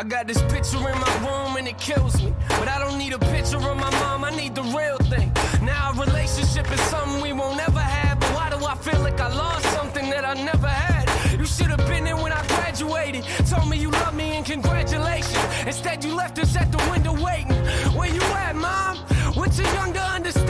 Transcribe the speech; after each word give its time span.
I 0.00 0.02
got 0.02 0.26
this 0.26 0.40
picture 0.44 0.78
in 0.78 0.98
my 0.98 1.14
room 1.18 1.58
and 1.58 1.68
it 1.68 1.76
kills 1.76 2.22
me. 2.22 2.32
But 2.48 2.68
I 2.68 2.78
don't 2.78 2.96
need 2.96 3.12
a 3.12 3.18
picture 3.18 3.58
of 3.58 3.76
my 3.76 3.90
mom, 4.00 4.24
I 4.24 4.30
need 4.30 4.54
the 4.54 4.62
real 4.62 4.96
thing. 4.96 5.30
Now, 5.60 5.90
a 5.90 5.92
relationship 5.92 6.72
is 6.72 6.80
something 6.88 7.20
we 7.20 7.34
won't 7.34 7.60
ever 7.60 7.80
have. 7.80 8.18
But 8.18 8.30
why 8.32 8.48
do 8.48 8.64
I 8.64 8.74
feel 8.76 8.98
like 9.00 9.20
I 9.20 9.28
lost 9.28 9.66
something 9.74 10.08
that 10.08 10.24
I 10.24 10.32
never 10.42 10.68
had? 10.68 11.38
You 11.38 11.44
should 11.44 11.66
have 11.66 11.86
been 11.86 12.04
there 12.04 12.16
when 12.16 12.32
I 12.32 12.46
graduated. 12.46 13.24
Told 13.46 13.68
me 13.68 13.76
you 13.76 13.90
love 13.90 14.14
me 14.14 14.36
and 14.38 14.46
congratulations. 14.46 15.36
Instead, 15.66 16.02
you 16.02 16.14
left 16.14 16.38
us 16.38 16.56
at 16.56 16.72
the 16.72 16.78
window 16.90 17.12
waiting. 17.22 17.52
Where 17.94 18.08
you 18.08 18.22
at, 18.22 18.56
mom? 18.56 19.04
We're 19.36 19.48
too 19.48 19.64
young 19.64 19.92
to 19.92 20.00
understand. 20.00 20.49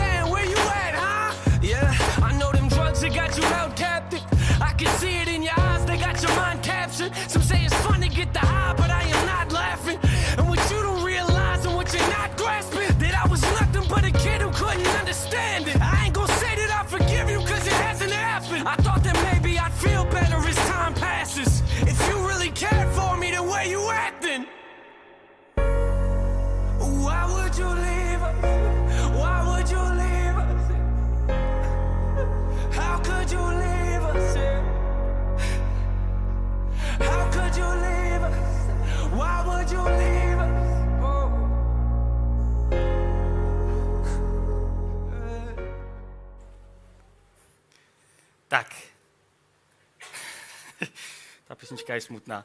Písnička 51.70 51.94
je 51.94 52.00
smutná. 52.00 52.44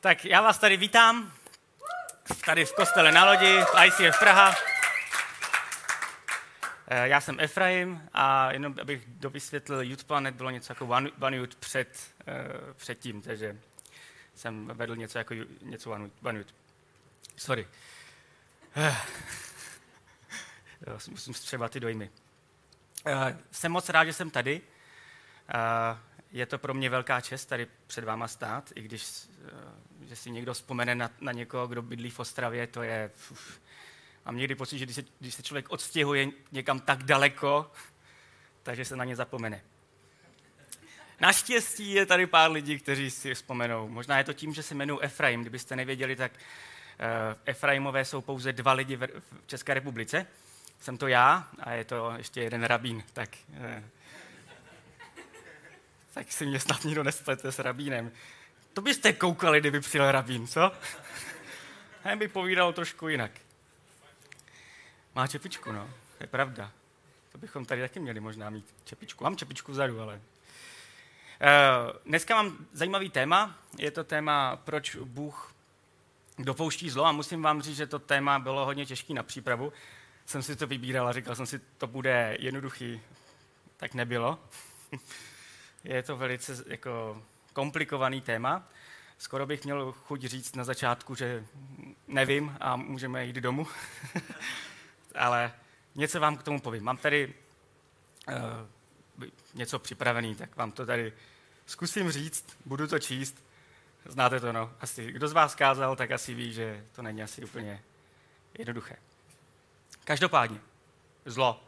Tak 0.00 0.24
já 0.24 0.40
vás 0.40 0.58
tady 0.58 0.76
vítám, 0.76 1.32
tady 2.46 2.64
v 2.64 2.74
kostele 2.74 3.12
na 3.12 3.24
lodi, 3.24 3.60
v 3.60 3.84
ICF 3.84 4.18
Praha. 4.18 4.54
Eh, 6.88 7.08
Já 7.08 7.20
jsem 7.20 7.40
Efraim 7.40 8.08
a 8.12 8.52
jenom 8.52 8.74
abych 8.80 9.02
dovysvětlil, 9.06 9.82
Youth 9.82 10.04
Planet 10.04 10.34
bylo 10.34 10.50
něco 10.50 10.72
jako 10.72 10.86
One, 10.86 11.10
One 11.20 11.36
Youth 11.36 11.54
před, 11.54 12.10
uh, 12.26 12.74
předtím, 12.74 13.22
takže 13.22 13.56
jsem 14.34 14.66
vedl 14.66 14.96
něco 14.96 15.18
jako 15.18 15.34
něco 15.62 15.90
One, 15.90 16.10
One 16.22 16.38
Youth. 16.38 16.54
Sorry. 17.36 17.68
Eh. 18.76 18.96
Musím 21.10 21.34
střebat 21.34 21.72
ty 21.72 21.80
dojmy. 21.80 22.10
Uh, 23.06 23.12
jsem 23.50 23.72
moc 23.72 23.88
rád, 23.88 24.04
že 24.04 24.12
jsem 24.12 24.30
tady. 24.30 24.60
Uh, 25.54 26.07
je 26.32 26.46
to 26.46 26.58
pro 26.58 26.74
mě 26.74 26.90
velká 26.90 27.20
čest 27.20 27.46
tady 27.46 27.66
před 27.86 28.04
váma 28.04 28.28
stát, 28.28 28.72
i 28.74 28.82
když 28.82 29.04
uh, 29.04 30.06
že 30.08 30.16
si 30.16 30.30
někdo 30.30 30.54
vzpomene 30.54 30.94
na, 30.94 31.10
na 31.20 31.32
někoho, 31.32 31.66
kdo 31.66 31.82
bydlí 31.82 32.10
v 32.10 32.20
Ostravě, 32.20 32.66
to 32.66 32.82
je... 32.82 33.10
Uf, 33.30 33.60
mám 34.26 34.36
někdy 34.36 34.54
pocit, 34.54 34.78
že 34.78 34.84
když 34.84 34.96
se, 34.96 35.02
když 35.18 35.34
se 35.34 35.42
člověk 35.42 35.70
odstěhuje 35.70 36.28
někam 36.52 36.80
tak 36.80 37.02
daleko, 37.02 37.70
takže 38.62 38.84
se 38.84 38.96
na 38.96 39.04
ně 39.04 39.16
zapomene. 39.16 39.62
Naštěstí 41.20 41.92
je 41.92 42.06
tady 42.06 42.26
pár 42.26 42.50
lidí, 42.50 42.78
kteří 42.78 43.10
si 43.10 43.34
vzpomenou. 43.34 43.88
Možná 43.88 44.18
je 44.18 44.24
to 44.24 44.32
tím, 44.32 44.54
že 44.54 44.62
se 44.62 44.74
jmenuji 44.74 45.00
Efraim. 45.02 45.40
Kdybyste 45.40 45.76
nevěděli, 45.76 46.16
tak 46.16 46.32
uh, 46.32 46.38
Efraimové 47.44 48.04
jsou 48.04 48.20
pouze 48.20 48.52
dva 48.52 48.72
lidi 48.72 48.96
v, 48.96 49.08
České 49.46 49.74
republice. 49.74 50.26
Jsem 50.80 50.98
to 50.98 51.08
já 51.08 51.48
a 51.60 51.72
je 51.72 51.84
to 51.84 52.12
ještě 52.16 52.42
jeden 52.42 52.64
rabín. 52.64 53.02
Tak, 53.12 53.30
uh, 53.48 53.84
tak 56.18 56.32
si 56.32 56.46
mě 56.46 56.60
snad 56.60 56.84
nikdo 56.84 57.02
nesplete 57.04 57.52
s 57.52 57.58
rabínem. 57.58 58.12
To 58.72 58.80
byste 58.80 59.12
koukali, 59.12 59.60
kdyby 59.60 59.80
přijel 59.80 60.12
rabín, 60.12 60.46
co? 60.46 60.72
Hen 62.02 62.18
by 62.18 62.28
povídal 62.28 62.72
trošku 62.72 63.08
jinak. 63.08 63.30
Má 65.14 65.26
čepičku, 65.26 65.72
no. 65.72 65.90
Je 66.20 66.26
pravda. 66.26 66.72
To 67.32 67.38
bychom 67.38 67.64
tady 67.64 67.80
taky 67.80 68.00
měli 68.00 68.20
možná 68.20 68.50
mít 68.50 68.74
čepičku. 68.84 69.24
Mám 69.24 69.36
čepičku 69.36 69.72
vzadu, 69.72 70.00
ale... 70.00 70.14
Uh, 70.14 70.20
dneska 72.06 72.34
mám 72.34 72.66
zajímavý 72.72 73.10
téma. 73.10 73.58
Je 73.78 73.90
to 73.90 74.04
téma, 74.04 74.56
proč 74.56 74.96
Bůh 74.96 75.54
dopouští 76.38 76.90
zlo 76.90 77.06
a 77.06 77.12
musím 77.12 77.42
vám 77.42 77.62
říct, 77.62 77.76
že 77.76 77.86
to 77.86 77.98
téma 77.98 78.38
bylo 78.38 78.64
hodně 78.64 78.86
těžké 78.86 79.14
na 79.14 79.22
přípravu. 79.22 79.72
Jsem 80.26 80.42
si 80.42 80.56
to 80.56 80.66
vybíral 80.66 81.08
a 81.08 81.12
říkal 81.12 81.34
jsem 81.34 81.46
si, 81.46 81.58
to 81.58 81.86
bude 81.86 82.36
jednoduchý. 82.40 83.00
Tak 83.76 83.94
nebylo. 83.94 84.38
Je 85.84 86.02
to 86.02 86.16
velice 86.16 86.64
jako 86.66 87.22
komplikovaný 87.52 88.20
téma. 88.20 88.68
Skoro 89.18 89.46
bych 89.46 89.64
měl 89.64 89.92
chuť 89.92 90.24
říct 90.24 90.56
na 90.56 90.64
začátku, 90.64 91.14
že 91.14 91.46
nevím 92.06 92.56
a 92.60 92.76
můžeme 92.76 93.24
jít 93.24 93.36
domů. 93.36 93.66
Ale 95.14 95.52
něco 95.94 96.20
vám 96.20 96.36
k 96.36 96.42
tomu 96.42 96.60
povím. 96.60 96.84
Mám 96.84 96.96
tady 96.96 97.34
uh, 98.28 98.34
něco 99.54 99.78
připravený, 99.78 100.34
tak 100.34 100.56
vám 100.56 100.72
to 100.72 100.86
tady 100.86 101.12
zkusím 101.66 102.10
říct, 102.10 102.58
budu 102.64 102.86
to 102.86 102.98
číst. 102.98 103.44
Znáte 104.04 104.40
to, 104.40 104.52
no. 104.52 104.72
Asi, 104.80 105.12
kdo 105.12 105.28
z 105.28 105.32
vás 105.32 105.54
kázal, 105.54 105.96
tak 105.96 106.10
asi 106.10 106.34
ví, 106.34 106.52
že 106.52 106.84
to 106.92 107.02
není 107.02 107.22
asi 107.22 107.44
úplně 107.44 107.82
jednoduché. 108.58 108.96
Každopádně, 110.04 110.60
zlo. 111.24 111.64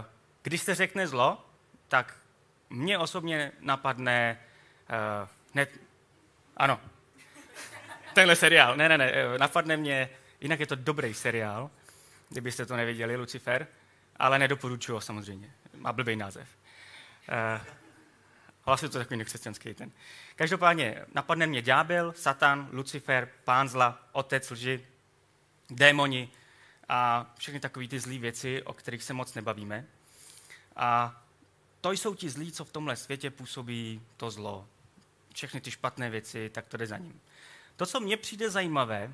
Uh, 0.00 0.04
když 0.42 0.62
se 0.62 0.74
řekne 0.74 1.08
zlo, 1.08 1.46
tak 1.88 2.14
mně 2.70 2.98
osobně 2.98 3.52
napadne 3.60 4.38
uh, 4.90 5.28
hned, 5.52 5.80
ano, 6.56 6.80
tenhle 8.14 8.36
seriál, 8.36 8.76
ne, 8.76 8.88
ne, 8.88 8.98
ne, 8.98 9.12
napadne 9.38 9.76
mě, 9.76 10.10
jinak 10.40 10.60
je 10.60 10.66
to 10.66 10.74
dobrý 10.74 11.14
seriál, 11.14 11.70
kdybyste 12.28 12.66
to 12.66 12.76
neviděli, 12.76 13.16
Lucifer, 13.16 13.66
ale 14.16 14.38
nedoporučuji 14.38 14.92
ho 14.92 15.00
samozřejmě, 15.00 15.52
má 15.76 15.92
blbý 15.92 16.16
název. 16.16 16.48
Uh, 17.28 17.78
Vlastně 18.68 18.88
to 18.88 18.98
je 18.98 19.04
takový 19.04 19.18
nekřesťanský 19.18 19.74
ten. 19.74 19.90
Každopádně 20.36 21.04
napadne 21.14 21.46
mě 21.46 21.62
ďábel, 21.62 22.12
satan, 22.12 22.68
Lucifer, 22.72 23.28
pán 23.44 23.68
zla, 23.68 24.08
otec 24.12 24.50
lži, 24.50 24.86
démoni 25.70 26.28
a 26.88 27.30
všechny 27.38 27.60
takové 27.60 27.88
ty 27.88 28.00
zlé 28.00 28.18
věci, 28.18 28.62
o 28.62 28.72
kterých 28.72 29.02
se 29.02 29.12
moc 29.12 29.34
nebavíme. 29.34 29.84
A 30.76 31.20
to 31.80 31.90
jsou 31.90 32.14
ti 32.14 32.30
zlí, 32.30 32.52
co 32.52 32.64
v 32.64 32.72
tomhle 32.72 32.96
světě 32.96 33.30
působí 33.30 34.02
to 34.16 34.30
zlo. 34.30 34.68
Všechny 35.34 35.60
ty 35.60 35.70
špatné 35.70 36.10
věci, 36.10 36.50
tak 36.50 36.66
to 36.66 36.76
jde 36.76 36.86
za 36.86 36.98
ním. 36.98 37.20
To, 37.76 37.86
co 37.86 38.00
mně 38.00 38.16
přijde 38.16 38.50
zajímavé, 38.50 39.12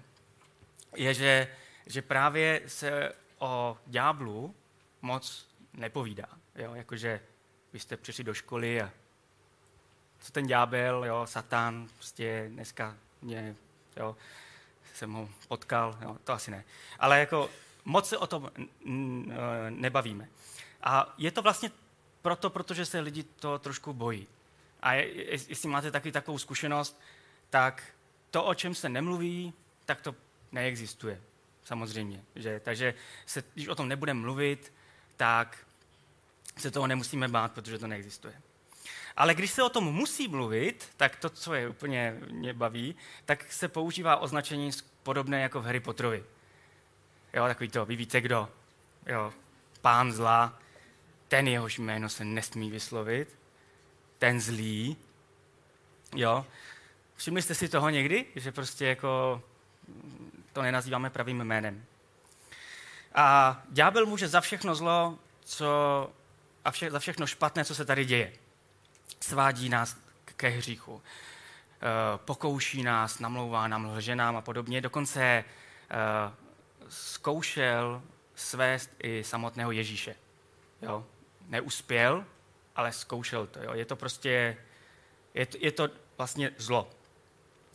je, 0.96 1.14
že, 1.14 1.56
že 1.86 2.02
právě 2.02 2.62
se 2.66 3.12
o 3.38 3.78
ďáblu 3.86 4.54
moc 5.02 5.48
nepovídá. 5.72 6.26
Jo? 6.54 6.74
Jakože 6.74 7.20
vy 7.72 7.80
jste 7.80 7.96
přišli 7.96 8.24
do 8.24 8.34
školy 8.34 8.82
a 8.82 8.90
co 10.20 10.32
ten 10.32 10.46
ďábel, 10.46 11.04
jo, 11.04 11.26
satán, 11.26 11.88
prostě 11.96 12.46
dneska 12.48 12.96
mě, 13.22 13.56
jo, 13.96 14.16
jsem 14.94 15.12
ho 15.12 15.28
potkal, 15.48 15.98
jo, 16.00 16.16
to 16.24 16.32
asi 16.32 16.50
ne. 16.50 16.64
Ale 16.98 17.20
jako 17.20 17.50
moc 17.84 18.08
se 18.08 18.18
o 18.18 18.26
tom 18.26 18.50
nebavíme. 19.70 20.28
A 20.82 21.14
je 21.18 21.30
to 21.30 21.42
vlastně 21.42 21.70
proto, 22.24 22.50
protože 22.50 22.86
se 22.86 23.00
lidi 23.00 23.22
to 23.22 23.58
trošku 23.58 23.92
bojí. 23.92 24.26
A 24.82 24.92
je, 24.92 25.30
jestli 25.30 25.68
máte 25.68 25.90
taky 25.90 26.12
takovou 26.12 26.38
zkušenost, 26.38 27.00
tak 27.50 27.82
to, 28.30 28.44
o 28.44 28.54
čem 28.54 28.74
se 28.74 28.88
nemluví, 28.88 29.52
tak 29.84 30.00
to 30.00 30.14
neexistuje. 30.52 31.20
Samozřejmě. 31.64 32.24
Že? 32.34 32.60
Takže 32.60 32.94
se, 33.26 33.44
když 33.54 33.68
o 33.68 33.74
tom 33.74 33.88
nebudeme 33.88 34.20
mluvit, 34.20 34.72
tak 35.16 35.66
se 36.56 36.70
toho 36.70 36.86
nemusíme 36.86 37.28
bát, 37.28 37.52
protože 37.52 37.78
to 37.78 37.86
neexistuje. 37.86 38.34
Ale 39.16 39.34
když 39.34 39.50
se 39.50 39.62
o 39.62 39.68
tom 39.68 39.84
musí 39.84 40.28
mluvit, 40.28 40.88
tak 40.96 41.16
to, 41.16 41.30
co 41.30 41.54
je 41.54 41.68
úplně 41.68 42.16
mě 42.30 42.54
baví, 42.54 42.96
tak 43.24 43.52
se 43.52 43.68
používá 43.68 44.16
označení 44.16 44.70
podobné 45.02 45.42
jako 45.42 45.60
v 45.60 45.64
Harry 45.64 45.80
Potterovi. 45.80 46.24
Jo, 47.32 47.46
takový 47.46 47.68
to, 47.68 47.86
vy 47.86 47.96
víte 47.96 48.20
kdo. 48.20 48.48
Jo, 49.06 49.32
pán 49.80 50.12
zla, 50.12 50.58
ten 51.28 51.48
jehož 51.48 51.78
jméno 51.78 52.08
se 52.08 52.24
nesmí 52.24 52.70
vyslovit, 52.70 53.38
ten 54.18 54.40
zlý. 54.40 54.96
Jo, 56.16 56.46
všimli 57.16 57.42
jste 57.42 57.54
si 57.54 57.68
toho 57.68 57.90
někdy, 57.90 58.26
že 58.36 58.52
prostě 58.52 58.86
jako 58.86 59.42
to 60.52 60.62
nenazýváme 60.62 61.10
pravým 61.10 61.44
jménem. 61.44 61.84
A 63.14 63.62
ďábel 63.70 64.06
může 64.06 64.28
za 64.28 64.40
všechno 64.40 64.74
zlo, 64.74 65.18
co, 65.44 65.66
a 66.64 66.70
vše, 66.70 66.90
za 66.90 66.98
všechno 66.98 67.26
špatné, 67.26 67.64
co 67.64 67.74
se 67.74 67.84
tady 67.84 68.04
děje 68.04 68.32
svádí 69.20 69.68
nás 69.68 69.96
ke 70.36 70.48
hříchu. 70.48 71.02
pokouší 72.16 72.82
nás, 72.82 73.18
namlouvá 73.18 73.68
nám 73.68 73.86
lženám 73.96 74.36
a 74.36 74.40
podobně. 74.40 74.80
Dokonce 74.80 75.44
zkoušel 76.88 78.02
svést 78.34 78.90
i 79.02 79.24
samotného 79.24 79.70
Ježíše. 79.70 80.14
Jo? 80.82 81.06
Neuspěl, 81.48 82.24
ale 82.76 82.92
zkoušel 82.92 83.46
to. 83.46 83.62
Jo? 83.62 83.74
Je 83.74 83.84
to 83.84 83.96
prostě, 83.96 84.56
je 85.34 85.46
to, 85.46 85.56
je 85.60 85.72
to 85.72 85.88
vlastně 86.18 86.50
zlo. 86.58 86.90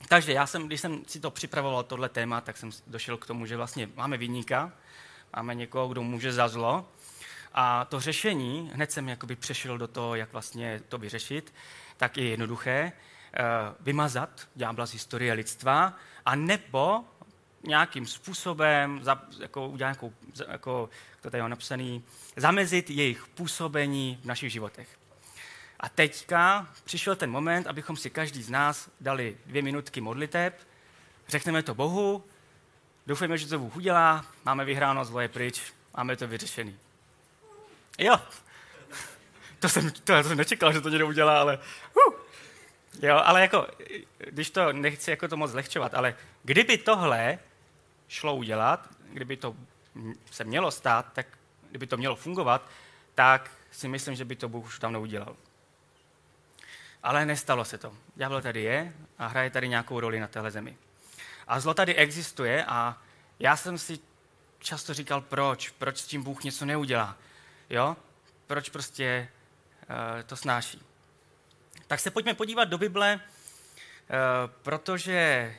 Takže 0.07 0.33
já 0.33 0.48
jsem, 0.48 0.68
když 0.68 0.81
jsem 0.81 1.04
si 1.07 1.19
to 1.19 1.31
připravoval, 1.31 1.83
tohle 1.83 2.10
téma, 2.10 2.42
tak 2.42 2.57
jsem 2.57 2.69
došel 2.88 3.18
k 3.18 3.25
tomu, 3.25 3.45
že 3.45 3.57
vlastně 3.57 3.89
máme 3.95 4.18
vyníka, 4.18 4.71
máme 5.36 5.56
někoho, 5.56 5.88
kdo 5.88 6.04
může 6.04 6.33
za 6.33 6.48
zlo. 6.48 6.88
A 7.54 7.86
to 7.86 8.00
řešení, 8.00 8.71
hned 8.74 8.92
jsem 8.92 9.10
jakoby 9.10 9.36
přešel 9.36 9.77
do 9.77 9.88
toho, 9.88 10.16
jak 10.16 10.31
vlastně 10.31 10.81
to 10.89 10.98
vyřešit, 10.98 11.54
tak 11.98 12.18
je 12.18 12.30
jednoduché. 12.30 12.92
Eh, 13.33 13.42
vymazat 13.80 14.48
ďábla 14.56 14.86
z 14.86 14.92
historie 14.92 15.33
lidstva 15.33 15.94
a 16.25 16.36
nebo 16.36 17.04
nějakým 17.63 18.07
způsobem, 18.07 19.03
za, 19.03 19.21
jako 19.39 19.67
udělat 19.67 19.88
nějakou, 19.88 20.13
jako 20.47 20.89
to 21.21 21.29
tady 21.29 21.41
mám 21.41 21.50
napsaný, 21.50 22.03
zamezit 22.35 22.89
jejich 22.89 23.27
působení 23.27 24.19
v 24.21 24.25
našich 24.25 24.51
životech. 24.51 25.00
A 25.79 25.89
teďka 25.89 26.67
přišel 26.83 27.15
ten 27.15 27.31
moment, 27.31 27.67
abychom 27.67 27.97
si 27.97 28.09
každý 28.09 28.44
z 28.44 28.50
nás 28.50 28.89
dali 29.01 29.38
dvě 29.45 29.61
minutky 29.61 30.01
modliteb, 30.01 30.59
řekneme 31.27 31.63
to 31.63 31.75
Bohu, 31.75 32.23
doufejme, 33.07 33.38
že 33.38 33.47
to 33.47 33.59
Bůh 33.59 33.75
udělá, 33.75 34.25
máme 34.45 34.65
vyhráno, 34.65 35.06
zlo 35.06 35.19
je 35.19 35.27
pryč, 35.27 35.61
máme 35.97 36.15
to 36.15 36.27
vyřešený. 36.27 36.79
Jo, 37.97 38.19
to 39.59 39.69
jsem, 39.69 39.91
to, 39.91 40.00
to 40.01 40.23
jsem 40.23 40.38
nečekal, 40.38 40.73
že 40.73 40.81
to 40.81 40.89
někdo 40.89 41.07
udělá, 41.07 41.39
ale 41.39 41.59
uh. 42.07 42.13
Jo, 43.01 43.21
ale 43.23 43.41
jako, 43.41 43.67
když 44.17 44.50
to 44.50 44.73
nechci 44.73 45.11
jako 45.11 45.27
to 45.27 45.38
moc 45.38 45.51
zlehčovat, 45.51 45.94
ale 45.94 46.15
kdyby 46.44 46.77
tohle 46.77 47.39
šlo 48.09 48.35
udělat, 48.35 48.89
kdyby 49.13 49.38
to 49.38 49.56
se 50.31 50.44
mělo 50.44 50.71
stát, 50.71 51.13
tak 51.13 51.27
kdyby 51.69 51.88
to 51.88 51.97
mělo 51.97 52.15
fungovat, 52.15 52.69
tak 53.15 53.51
si 53.71 53.88
myslím, 53.88 54.15
že 54.15 54.25
by 54.25 54.35
to 54.35 54.50
Bůh 54.50 54.65
už 54.65 54.79
tam 54.79 54.94
neudělal. 54.94 55.35
Ale 57.03 57.25
nestalo 57.25 57.65
se 57.65 57.77
to. 57.77 57.94
Ďábel 58.15 58.41
tady 58.41 58.61
je 58.61 58.94
a 59.17 59.27
hraje 59.27 59.50
tady 59.50 59.69
nějakou 59.69 60.00
roli 60.00 60.19
na 60.19 60.27
téhle 60.27 60.51
zemi. 60.51 60.77
A 61.47 61.59
zlo 61.59 61.73
tady 61.73 61.95
existuje 61.95 62.65
a 62.65 62.97
já 63.39 63.57
jsem 63.57 63.77
si 63.77 64.00
často 64.59 64.94
říkal, 64.94 65.21
proč, 65.21 65.69
proč 65.69 65.97
s 65.97 66.06
tím 66.06 66.23
Bůh 66.23 66.44
něco 66.44 66.65
neudělá. 66.65 67.17
Jo? 67.69 67.97
Proč 68.47 68.69
prostě 68.69 69.29
uh, 69.89 70.23
to 70.23 70.35
snáší. 70.35 70.81
Tak 71.88 72.00
se 72.00 72.11
pojďme 72.11 72.33
podívat 72.33 72.65
do 72.65 72.77
Bible, 72.77 73.15
uh, 73.15 73.21
protože 74.61 75.56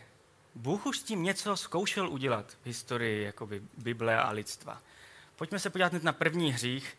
Bůh 0.55 0.87
už 0.87 0.99
s 0.99 1.03
tím 1.03 1.23
něco 1.23 1.57
zkoušel 1.57 2.09
udělat 2.09 2.57
v 2.63 2.67
historii 2.67 3.25
jakoby 3.25 3.63
Bible 3.77 4.23
a 4.23 4.31
lidstva. 4.31 4.83
Pojďme 5.37 5.59
se 5.59 5.71
podívat 5.71 5.93
na 5.93 6.13
první 6.13 6.53
hřích, 6.53 6.99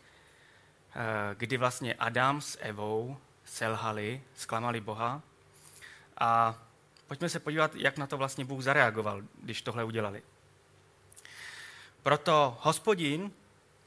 uh, 0.96 1.02
kdy 1.34 1.56
vlastně 1.56 1.94
Adam 1.94 2.40
s 2.40 2.58
Evou 2.60 3.16
selhali, 3.44 4.22
zklamali 4.34 4.80
Boha. 4.80 5.22
A 6.18 6.58
pojďme 7.06 7.28
se 7.28 7.40
podívat, 7.40 7.74
jak 7.74 7.98
na 7.98 8.06
to 8.06 8.16
vlastně 8.16 8.44
Bůh 8.44 8.62
zareagoval, 8.62 9.22
když 9.42 9.62
tohle 9.62 9.84
udělali. 9.84 10.22
Proto 12.02 12.58
hospodin, 12.60 13.32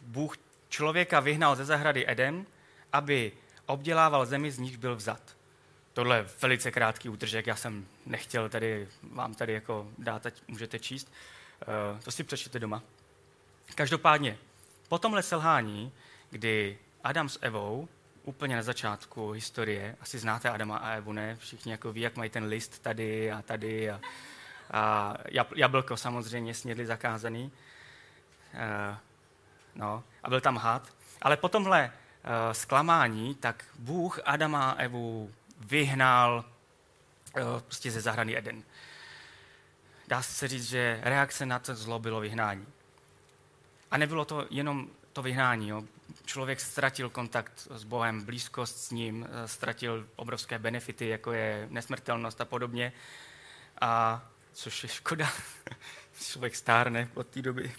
Bůh 0.01 0.37
člověka 0.69 1.19
vyhnal 1.19 1.55
ze 1.55 1.65
zahrady 1.65 2.11
Eden, 2.11 2.45
aby 2.93 3.31
obdělával 3.65 4.25
zemi, 4.25 4.51
z 4.51 4.59
nich 4.59 4.77
byl 4.77 4.95
vzat. 4.95 5.35
Tohle 5.95 6.17
je 6.17 6.25
velice 6.41 6.71
krátký 6.71 7.09
útržek, 7.09 7.47
já 7.47 7.55
jsem 7.55 7.87
nechtěl 8.05 8.49
tady 8.49 8.87
vám 9.03 9.33
tady 9.33 9.53
jako 9.53 9.87
dát, 9.97 10.25
ať 10.25 10.41
můžete 10.47 10.79
číst. 10.79 11.13
Uh, 11.93 11.99
to 11.99 12.11
si 12.11 12.23
přečtěte 12.23 12.59
doma. 12.59 12.83
Každopádně, 13.75 14.37
po 14.89 14.97
tomhle 14.97 15.23
selhání, 15.23 15.91
kdy 16.29 16.77
Adam 17.03 17.29
s 17.29 17.39
Evou 17.41 17.87
úplně 18.23 18.55
na 18.55 18.61
začátku 18.61 19.31
historie, 19.31 19.95
asi 20.01 20.19
znáte 20.19 20.49
Adama 20.49 20.77
a 20.77 20.91
Evu, 20.91 21.11
ne? 21.11 21.35
Všichni 21.35 21.71
jako 21.71 21.93
ví, 21.93 22.01
jak 22.01 22.15
mají 22.15 22.29
ten 22.29 22.43
list 22.43 22.79
tady 22.79 23.31
a 23.31 23.41
tady 23.41 23.89
a, 23.89 24.01
a 24.71 25.13
jablko 25.55 25.97
samozřejmě 25.97 26.53
snědli 26.53 26.85
zakázaný. 26.85 27.51
Uh, 28.53 28.97
no, 29.75 30.03
a 30.23 30.29
byl 30.29 30.41
tam 30.41 30.57
had. 30.57 30.93
Ale 31.21 31.37
po 31.37 31.49
tomhle 31.49 31.85
uh, 31.85 32.53
zklamání, 32.53 33.35
tak 33.35 33.65
Bůh 33.79 34.19
Adama 34.25 34.71
a 34.71 34.73
Evu 34.73 35.31
vyhnal 35.59 36.45
uh, 37.37 37.61
prostě 37.61 37.91
ze 37.91 38.01
zahrany 38.01 38.37
Eden. 38.37 38.63
Dá 40.07 40.21
se 40.21 40.47
říct, 40.47 40.69
že 40.69 40.99
reakce 41.03 41.45
na 41.45 41.59
to 41.59 41.75
zlo 41.75 41.99
bylo 41.99 42.19
vyhnání. 42.19 42.67
A 43.91 43.97
nebylo 43.97 44.25
to 44.25 44.47
jenom 44.49 44.89
to 45.13 45.21
vyhnání. 45.21 45.69
Jo. 45.69 45.83
Člověk 46.25 46.61
ztratil 46.61 47.09
kontakt 47.09 47.67
s 47.71 47.83
Bohem, 47.83 48.25
blízkost 48.25 48.77
s 48.77 48.91
ním, 48.91 49.27
eh, 49.29 49.47
ztratil 49.47 50.07
obrovské 50.15 50.59
benefity, 50.59 51.07
jako 51.07 51.31
je 51.31 51.67
nesmrtelnost 51.71 52.41
a 52.41 52.45
podobně. 52.45 52.93
A 53.81 54.21
což 54.53 54.83
je 54.83 54.89
škoda. 54.89 55.31
Člověk 56.21 56.55
stárne 56.55 57.09
od 57.13 57.27
té 57.27 57.41
doby. 57.41 57.75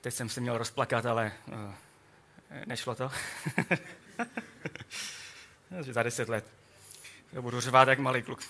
Teď 0.00 0.14
jsem 0.14 0.28
se 0.28 0.40
měl 0.40 0.58
rozplakat, 0.58 1.06
ale 1.06 1.32
uh, 1.46 1.74
nešlo 2.66 2.94
to. 2.94 3.10
Za 5.80 6.02
deset 6.02 6.28
let. 6.28 6.44
Já 7.32 7.40
budu 7.40 7.60
řvát 7.60 7.88
jak 7.88 7.98
malý 7.98 8.22
kluk. 8.22 8.40
Uh, 8.40 8.44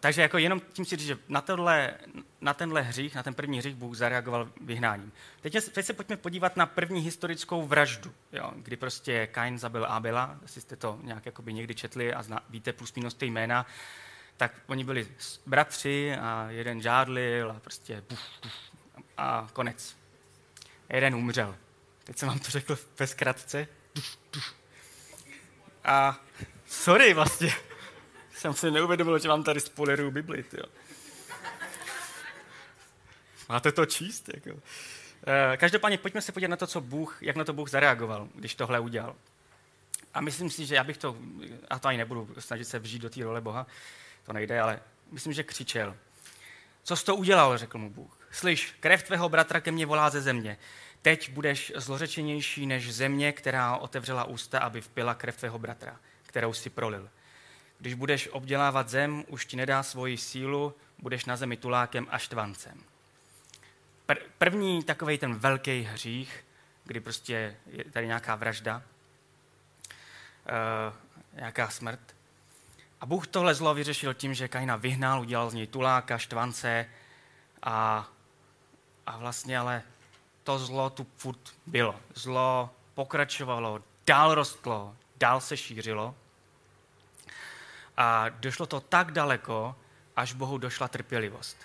takže 0.00 0.22
jako 0.22 0.38
jenom 0.38 0.60
tím 0.60 0.84
si 0.84 0.96
říct, 0.96 1.06
že 1.06 1.18
na, 1.28 1.40
tohle, 1.40 1.94
na 2.40 2.54
tenhle 2.54 2.82
hřích, 2.82 3.14
na 3.14 3.22
ten 3.22 3.34
první 3.34 3.58
hřích 3.58 3.74
Bůh 3.74 3.96
zareagoval 3.96 4.48
vyhnáním. 4.60 5.12
Teď, 5.40 5.56
teď 5.72 5.86
se 5.86 5.92
pojďme 5.92 6.16
podívat 6.16 6.56
na 6.56 6.66
první 6.66 7.00
historickou 7.00 7.66
vraždu, 7.66 8.14
jo, 8.32 8.52
kdy 8.56 8.76
prostě 8.76 9.26
Kain 9.26 9.58
zabil 9.58 9.86
Abela, 9.86 10.38
jestli 10.42 10.60
jste 10.60 10.76
to 10.76 10.98
nějak 11.02 11.26
jakoby 11.26 11.52
někdy 11.52 11.74
četli 11.74 12.14
a 12.14 12.22
zna, 12.22 12.40
víte 12.50 12.72
plus 12.72 12.94
minus 12.94 13.14
ty 13.14 13.26
jména, 13.26 13.66
tak 14.36 14.52
oni 14.66 14.84
byli 14.84 15.08
bratři 15.46 16.16
a 16.20 16.46
jeden 16.50 16.82
žádlil 16.82 17.50
a 17.50 17.60
prostě 17.60 18.02
buf, 18.08 18.20
buf, 18.42 18.52
a 19.16 19.48
konec. 19.52 19.96
Jeden 20.88 21.14
umřel. 21.14 21.56
Teď 22.04 22.18
jsem 22.18 22.28
vám 22.28 22.38
to 22.38 22.50
řekl 22.50 22.78
ve 22.98 23.06
zkratce. 23.06 23.68
A 25.86 26.20
sorry 26.66 27.14
vlastně 27.14 27.52
jsem 28.34 28.54
si 28.54 28.70
neuvědomil, 28.70 29.18
že 29.18 29.28
mám 29.28 29.44
tady 29.44 29.60
spoileruju 29.60 30.10
Bibli. 30.10 30.44
Máte 33.48 33.72
to 33.72 33.86
číst? 33.86 34.30
Jako. 34.34 34.60
Eh, 35.26 35.56
každopádně 35.56 35.98
pojďme 35.98 36.22
se 36.22 36.32
podívat 36.32 36.50
na 36.50 36.56
to, 36.56 36.66
co 36.66 36.80
Bůh, 36.80 37.22
jak 37.22 37.36
na 37.36 37.44
to 37.44 37.52
Bůh 37.52 37.70
zareagoval, 37.70 38.28
když 38.34 38.54
tohle 38.54 38.80
udělal. 38.80 39.16
A 40.14 40.20
myslím 40.20 40.50
si, 40.50 40.66
že 40.66 40.74
já 40.74 40.84
bych 40.84 40.98
to, 40.98 41.16
a 41.70 41.78
to 41.78 41.88
ani 41.88 41.98
nebudu 41.98 42.34
snažit 42.38 42.64
se 42.64 42.78
vžít 42.78 43.02
do 43.02 43.10
té 43.10 43.24
role 43.24 43.40
Boha, 43.40 43.66
to 44.26 44.32
nejde, 44.32 44.60
ale 44.60 44.80
myslím, 45.12 45.32
že 45.32 45.42
křičel. 45.42 45.96
Co 46.82 46.96
jsi 46.96 47.04
to 47.04 47.16
udělal, 47.16 47.58
řekl 47.58 47.78
mu 47.78 47.90
Bůh. 47.90 48.18
Slyš, 48.30 48.74
krev 48.80 49.02
tvého 49.02 49.28
bratra 49.28 49.60
ke 49.60 49.72
mně 49.72 49.86
volá 49.86 50.10
ze 50.10 50.20
země. 50.20 50.58
Teď 51.06 51.30
budeš 51.30 51.72
zlořečenější 51.76 52.66
než 52.66 52.94
země, 52.94 53.32
která 53.32 53.76
otevřela 53.76 54.24
ústa, 54.24 54.58
aby 54.58 54.80
vpila 54.80 55.14
krev 55.14 55.36
tvého 55.36 55.58
bratra, 55.58 55.96
kterou 56.22 56.52
si 56.52 56.70
prolil. 56.70 57.08
Když 57.78 57.94
budeš 57.94 58.28
obdělávat 58.32 58.88
zem, 58.88 59.24
už 59.28 59.46
ti 59.46 59.56
nedá 59.56 59.82
svoji 59.82 60.16
sílu, 60.16 60.74
budeš 60.98 61.24
na 61.24 61.36
zemi 61.36 61.56
tulákem 61.56 62.06
a 62.10 62.18
štvancem. 62.18 62.82
Pr- 64.08 64.22
první 64.38 64.84
takový 64.84 65.18
ten 65.18 65.34
velký 65.34 65.82
hřích, 65.82 66.44
kdy 66.84 67.00
prostě 67.00 67.56
je 67.66 67.84
tady 67.84 68.06
nějaká 68.06 68.34
vražda, 68.34 68.76
uh, 68.76 68.82
nějaká 71.32 71.68
smrt. 71.68 72.00
A 73.00 73.06
Bůh 73.06 73.26
tohle 73.26 73.54
zlo 73.54 73.74
vyřešil 73.74 74.14
tím, 74.14 74.34
že 74.34 74.48
Kaina 74.48 74.76
vyhnal, 74.76 75.20
udělal 75.20 75.50
z 75.50 75.54
něj 75.54 75.66
tuláka, 75.66 76.18
štvance 76.18 76.86
a, 77.62 78.08
a 79.06 79.18
vlastně 79.18 79.58
ale 79.58 79.82
to 80.46 80.58
zlo 80.58 80.90
tu 80.90 81.06
furt 81.16 81.40
bylo. 81.66 82.00
Zlo 82.14 82.70
pokračovalo, 82.94 83.82
dál 84.06 84.34
rostlo, 84.34 84.96
dál 85.16 85.40
se 85.40 85.56
šířilo. 85.56 86.14
A 87.96 88.28
došlo 88.28 88.66
to 88.66 88.80
tak 88.80 89.10
daleko, 89.10 89.76
až 90.16 90.32
Bohu 90.32 90.58
došla 90.58 90.88
trpělivost. 90.88 91.56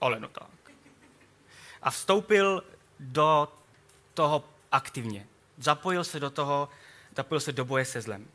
Ale 0.00 0.20
no 0.20 0.28
tak. 0.28 0.72
A 1.82 1.90
vstoupil 1.90 2.64
do 3.00 3.48
toho 4.14 4.44
aktivně. 4.72 5.26
Zapojil 5.58 6.04
se 6.04 6.20
do 6.20 6.30
toho, 6.30 6.68
zapojil 7.16 7.40
se 7.40 7.52
do 7.52 7.64
boje 7.64 7.84
se 7.84 8.00
zlem. 8.00 8.28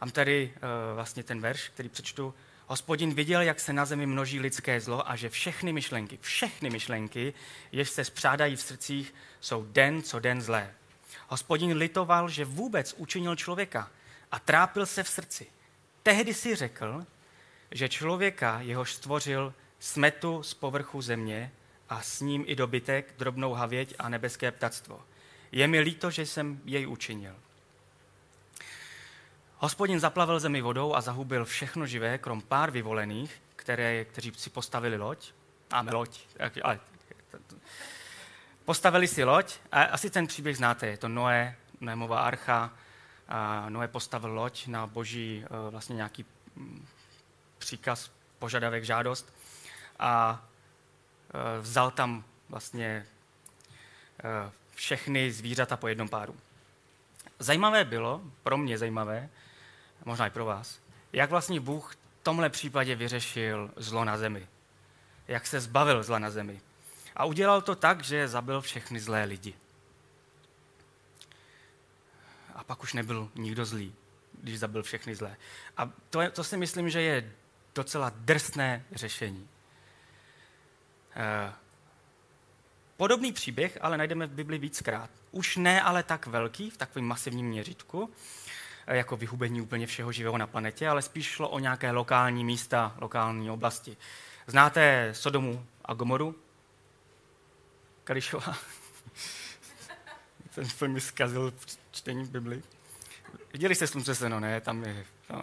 Mám 0.00 0.10
tady 0.10 0.54
uh, 0.54 0.60
vlastně 0.94 1.22
ten 1.22 1.40
verš, 1.40 1.68
který 1.68 1.88
přečtu. 1.88 2.34
Hospodin 2.68 3.14
viděl, 3.14 3.40
jak 3.40 3.60
se 3.60 3.72
na 3.72 3.84
zemi 3.84 4.06
množí 4.06 4.40
lidské 4.40 4.80
zlo 4.80 5.10
a 5.10 5.16
že 5.16 5.28
všechny 5.28 5.72
myšlenky, 5.72 6.18
všechny 6.20 6.70
myšlenky, 6.70 7.34
jež 7.72 7.90
se 7.90 8.04
spřádají 8.04 8.56
v 8.56 8.60
srdcích, 8.60 9.14
jsou 9.40 9.66
den 9.70 10.02
co 10.02 10.18
den 10.18 10.42
zlé. 10.42 10.74
Hospodin 11.28 11.76
litoval, 11.76 12.28
že 12.28 12.44
vůbec 12.44 12.94
učinil 12.98 13.36
člověka 13.36 13.90
a 14.32 14.38
trápil 14.38 14.86
se 14.86 15.02
v 15.02 15.08
srdci. 15.08 15.46
Tehdy 16.02 16.34
si 16.34 16.54
řekl, 16.54 17.06
že 17.70 17.88
člověka, 17.88 18.60
jehož 18.60 18.94
stvořil, 18.94 19.54
smetu 19.78 20.42
z 20.42 20.54
povrchu 20.54 21.02
země 21.02 21.52
a 21.88 22.02
s 22.02 22.20
ním 22.20 22.44
i 22.46 22.56
dobytek, 22.56 23.14
drobnou 23.18 23.52
havěť 23.52 23.94
a 23.98 24.08
nebeské 24.08 24.50
ptactvo. 24.50 25.02
Je 25.52 25.68
mi 25.68 25.80
líto, 25.80 26.10
že 26.10 26.26
jsem 26.26 26.60
jej 26.64 26.86
učinil. 26.86 27.34
Hospodin 29.58 30.00
zaplavil 30.00 30.40
zemi 30.40 30.60
vodou 30.60 30.94
a 30.94 31.00
zahubil 31.00 31.44
všechno 31.44 31.86
živé, 31.86 32.18
krom 32.18 32.40
pár 32.40 32.70
vyvolených, 32.70 33.42
které, 33.56 34.04
kteří 34.04 34.32
si 34.36 34.50
postavili 34.50 34.96
loď. 34.96 35.32
Máme 35.72 35.92
loď, 35.92 36.20
ale 36.62 36.80
postavili 38.64 39.08
si 39.08 39.24
loď 39.24 39.54
a 39.72 39.82
asi 39.82 40.10
ten 40.10 40.26
příběh 40.26 40.56
znáte, 40.56 40.86
je 40.86 40.96
to 40.96 41.08
Noé, 41.08 41.56
Noémova 41.80 42.20
archa, 42.20 42.72
a 43.28 43.68
Noé 43.68 43.88
postavil 43.88 44.34
loď 44.34 44.66
na 44.66 44.86
boží 44.86 45.44
eh, 45.44 45.70
vlastně 45.70 45.96
nějaký 45.96 46.24
mm, 46.56 46.86
příkaz, 47.58 48.10
požadavek, 48.38 48.84
žádost 48.84 49.32
a 49.98 50.44
eh, 51.28 51.60
vzal 51.60 51.90
tam 51.90 52.24
vlastně 52.48 53.06
eh, 54.24 54.50
všechny 54.74 55.32
zvířata 55.32 55.76
po 55.76 55.88
jednom 55.88 56.08
páru. 56.08 56.36
Zajímavé 57.38 57.84
bylo, 57.84 58.22
pro 58.42 58.56
mě 58.56 58.78
zajímavé, 58.78 59.28
možná 60.04 60.26
i 60.26 60.30
pro 60.30 60.44
vás, 60.44 60.80
jak 61.12 61.30
vlastně 61.30 61.60
Bůh 61.60 61.94
v 61.94 61.98
tomhle 62.22 62.50
případě 62.50 62.94
vyřešil 62.94 63.70
zlo 63.76 64.04
na 64.04 64.16
zemi. 64.16 64.48
Jak 65.28 65.46
se 65.46 65.60
zbavil 65.60 66.02
zla 66.02 66.18
na 66.18 66.30
zemi. 66.30 66.60
A 67.16 67.24
udělal 67.24 67.62
to 67.62 67.74
tak, 67.74 68.04
že 68.04 68.28
zabil 68.28 68.60
všechny 68.60 69.00
zlé 69.00 69.24
lidi. 69.24 69.54
A 72.54 72.64
pak 72.64 72.82
už 72.82 72.92
nebyl 72.92 73.28
nikdo 73.34 73.64
zlý, 73.64 73.94
když 74.42 74.58
zabil 74.58 74.82
všechny 74.82 75.14
zlé. 75.14 75.36
A 75.76 75.90
to, 76.10 76.20
je, 76.20 76.30
to 76.30 76.44
si 76.44 76.56
myslím, 76.56 76.90
že 76.90 77.02
je 77.02 77.32
docela 77.74 78.12
drsné 78.14 78.84
řešení. 78.92 79.48
Eh, 81.16 81.52
podobný 82.96 83.32
příběh 83.32 83.78
ale 83.80 83.98
najdeme 83.98 84.26
v 84.26 84.30
Bibli 84.30 84.58
víckrát. 84.58 85.10
Už 85.30 85.56
ne 85.56 85.82
ale 85.82 86.02
tak 86.02 86.26
velký, 86.26 86.70
v 86.70 86.76
takovém 86.76 87.04
masivním 87.04 87.46
měřítku, 87.46 88.10
eh, 88.86 88.96
jako 88.96 89.16
vyhubení 89.16 89.60
úplně 89.60 89.86
všeho 89.86 90.12
živého 90.12 90.38
na 90.38 90.46
planetě, 90.46 90.88
ale 90.88 91.02
spíš 91.02 91.26
šlo 91.26 91.48
o 91.48 91.58
nějaké 91.58 91.90
lokální 91.90 92.44
místa, 92.44 92.94
lokální 92.98 93.50
oblasti. 93.50 93.96
Znáte 94.46 95.10
Sodomu 95.12 95.66
a 95.84 95.94
Gomoru? 95.94 96.34
Kališová. 98.04 98.56
Ten 100.54 100.64
film 100.64 100.92
mi 100.92 101.00
zkazil 101.00 101.52
čtení 101.90 102.24
Bibli. 102.24 102.62
Viděli 103.52 103.74
jste 103.74 103.86
Slunce 103.86 104.14
seno, 104.14 104.40
ne? 104.40 104.60
Tam 104.60 104.84
je... 104.84 105.04
No. 105.30 105.42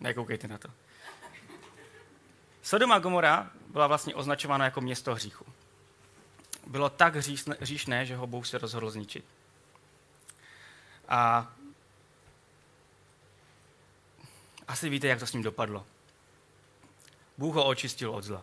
Nekoukejte 0.00 0.48
na 0.48 0.58
to. 0.58 0.68
Sodoma 2.62 2.98
Gomora 2.98 3.50
byla 3.68 3.86
vlastně 3.86 4.14
označována 4.14 4.64
jako 4.64 4.80
město 4.80 5.14
hříchu. 5.14 5.44
Bylo 6.66 6.90
tak 6.90 7.16
hříšné, 7.60 8.06
že 8.06 8.16
ho 8.16 8.26
Bůh 8.26 8.46
se 8.46 8.58
rozhodl 8.58 8.90
zničit. 8.90 9.24
A 11.08 11.52
asi 14.68 14.88
víte, 14.88 15.06
jak 15.06 15.18
to 15.18 15.26
s 15.26 15.32
ním 15.32 15.42
dopadlo. 15.42 15.86
Bůh 17.38 17.54
ho 17.54 17.64
očistil 17.64 18.10
od 18.10 18.24
zla. 18.24 18.42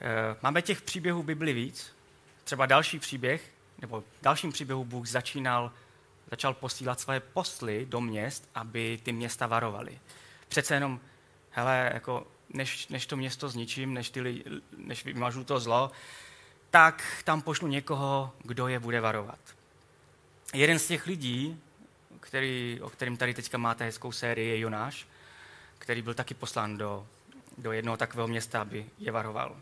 Eh, 0.00 0.36
máme 0.42 0.62
těch 0.62 0.82
příběhů 0.82 1.22
v 1.22 1.26
Bibli 1.26 1.52
víc. 1.52 1.96
Třeba 2.44 2.66
další 2.66 2.98
příběh, 2.98 3.52
nebo 3.78 4.00
v 4.00 4.22
dalším 4.22 4.52
příběhu 4.52 4.84
Bůh 4.84 5.08
začínal, 5.08 5.72
začal 6.30 6.54
posílat 6.54 7.00
své 7.00 7.20
posly 7.20 7.86
do 7.86 8.00
měst, 8.00 8.48
aby 8.54 9.00
ty 9.02 9.12
města 9.12 9.46
varovaly. 9.46 10.00
Přece 10.48 10.74
jenom, 10.74 11.00
hele, 11.50 11.90
jako 11.94 12.26
než, 12.48 12.88
než 12.88 13.06
to 13.06 13.16
město 13.16 13.48
zničím, 13.48 13.94
než, 13.94 14.10
ty, 14.10 14.44
než 14.76 15.04
vymažu 15.04 15.44
to 15.44 15.60
zlo, 15.60 15.90
tak 16.74 17.04
tam 17.24 17.42
pošlu 17.42 17.68
někoho, 17.68 18.32
kdo 18.42 18.68
je 18.68 18.78
bude 18.78 19.00
varovat. 19.00 19.38
Jeden 20.54 20.78
z 20.78 20.86
těch 20.86 21.06
lidí, 21.06 21.60
který, 22.20 22.78
o 22.82 22.90
kterým 22.90 23.16
tady 23.16 23.34
teďka 23.34 23.58
máte 23.58 23.84
hezkou 23.84 24.12
sérii, 24.12 24.48
je 24.48 24.58
Jonáš, 24.58 25.06
který 25.78 26.02
byl 26.02 26.14
taky 26.14 26.34
poslán 26.34 26.78
do, 26.78 27.06
do 27.58 27.72
jednoho 27.72 27.96
takového 27.96 28.28
města, 28.28 28.60
aby 28.60 28.86
je 28.98 29.12
varoval. 29.12 29.56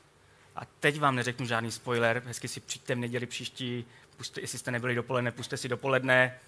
A 0.56 0.60
teď 0.64 1.00
vám 1.00 1.16
neřeknu 1.16 1.46
žádný 1.46 1.72
spoiler, 1.72 2.22
hezky 2.26 2.48
si 2.48 2.60
přijďte 2.60 2.94
v 2.94 2.98
neděli 2.98 3.26
příští, 3.26 3.84
puste, 4.16 4.40
jestli 4.40 4.58
jste 4.58 4.70
nebyli 4.70 4.94
dopoledne, 4.94 5.32
puste 5.32 5.56
si 5.56 5.68
dopoledne, 5.68 6.38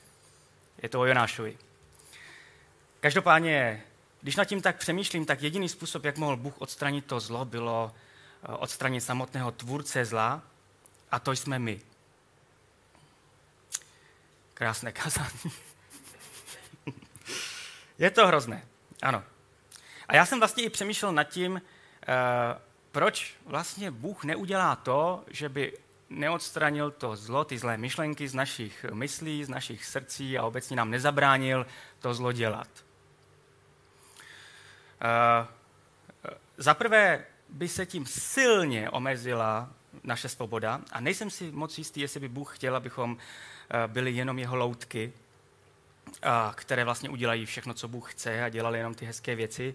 je 0.83 0.89
to 0.89 1.01
o 1.01 1.05
Jonášovi. 1.05 1.59
Každopádně, 3.01 3.83
když 4.21 4.37
nad 4.37 4.45
tím 4.45 4.63
tak 4.63 4.77
přemýšlím, 4.77 5.27
tak 5.27 5.43
jediný 5.43 5.69
způsob, 5.69 6.05
jak 6.05 6.17
mohl 6.17 6.37
Bůh 6.37 6.61
odstranit 6.61 7.07
to 7.07 7.21
zlo, 7.21 7.45
bylo 7.45 7.93
eh, 8.43 8.53
odstranit 8.53 9.01
samotného 9.01 9.53
tvůrce 9.53 10.05
zla, 10.05 10.43
a 11.11 11.19
to 11.19 11.33
jsme 11.33 11.59
my. 11.59 11.81
Krásné 14.55 14.93
kazání. 14.93 15.53
je 17.99 18.11
to 18.11 18.27
hrozné, 18.27 18.67
ano. 19.03 19.25
A 20.09 20.17
já 20.17 20.27
jsem 20.27 20.39
vlastně 20.39 20.65
i 20.65 20.71
přemýšlel 20.71 21.13
nad 21.13 21.25
tím, 21.25 21.63
eh, 22.09 22.61
proč 22.93 23.35
vlastně 23.47 23.91
Bůh 23.91 24.25
neudělá 24.25 24.77
to, 24.77 25.25
že 25.31 25.49
by 25.49 25.79
neodstranil 26.11 26.91
to 26.91 27.17
zlo, 27.17 27.45
ty 27.45 27.59
zlé 27.59 27.77
myšlenky 27.77 28.29
z 28.29 28.35
našich 28.35 28.85
myslí, 28.93 29.45
z 29.45 29.49
našich 29.49 29.85
srdcí 29.85 30.39
a 30.39 30.45
obecně 30.45 30.77
nám 30.77 30.91
nezabránil 30.91 31.67
to 31.99 32.15
zlo 32.15 32.33
dělat. 32.33 32.69
Uh, 35.05 35.47
Za 36.57 36.75
prvé 36.75 37.25
by 37.49 37.69
se 37.69 37.87
tím 37.87 38.07
silně 38.07 38.91
omezila 38.91 39.71
naše 40.03 40.29
svoboda 40.29 40.81
a 40.93 41.01
nejsem 41.01 41.31
si 41.31 41.53
moc 41.53 41.79
jistý, 41.79 42.01
jestli 42.01 42.21
by 42.21 42.29
Bůh 42.29 42.57
chtěl, 42.57 42.77
abychom 42.77 43.17
eh, 43.71 43.89
byli 43.89 44.13
jenom 44.13 44.39
jeho 44.39 44.57
loutky, 44.57 45.13
které 46.55 46.85
vlastně 46.85 47.09
udělají 47.09 47.47
všechno, 47.47 47.75
co 47.75 47.89
Bůh 47.89 48.13
chce 48.13 48.45
a 48.45 48.49
dělali 48.49 48.79
jenom 48.79 48.95
ty 48.95 49.07
hezké 49.07 49.35
věci. 49.35 49.75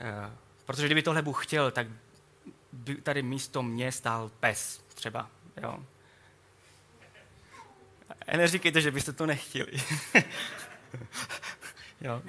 Eh, 0.00 0.30
protože 0.66 0.86
kdyby 0.86 1.02
tohle 1.02 1.22
Bůh 1.22 1.46
chtěl, 1.46 1.70
tak 1.70 1.86
by 2.72 2.94
tady 2.94 3.22
místo 3.22 3.62
mě 3.62 3.92
stál 3.92 4.30
pes 4.40 4.84
třeba. 4.94 5.30
Jo. 5.62 5.78
A 8.28 8.36
neříkejte, 8.36 8.80
že 8.80 8.90
byste 8.90 9.12
to 9.12 9.26
nechtěli. 9.26 9.72
jo. 12.00 12.22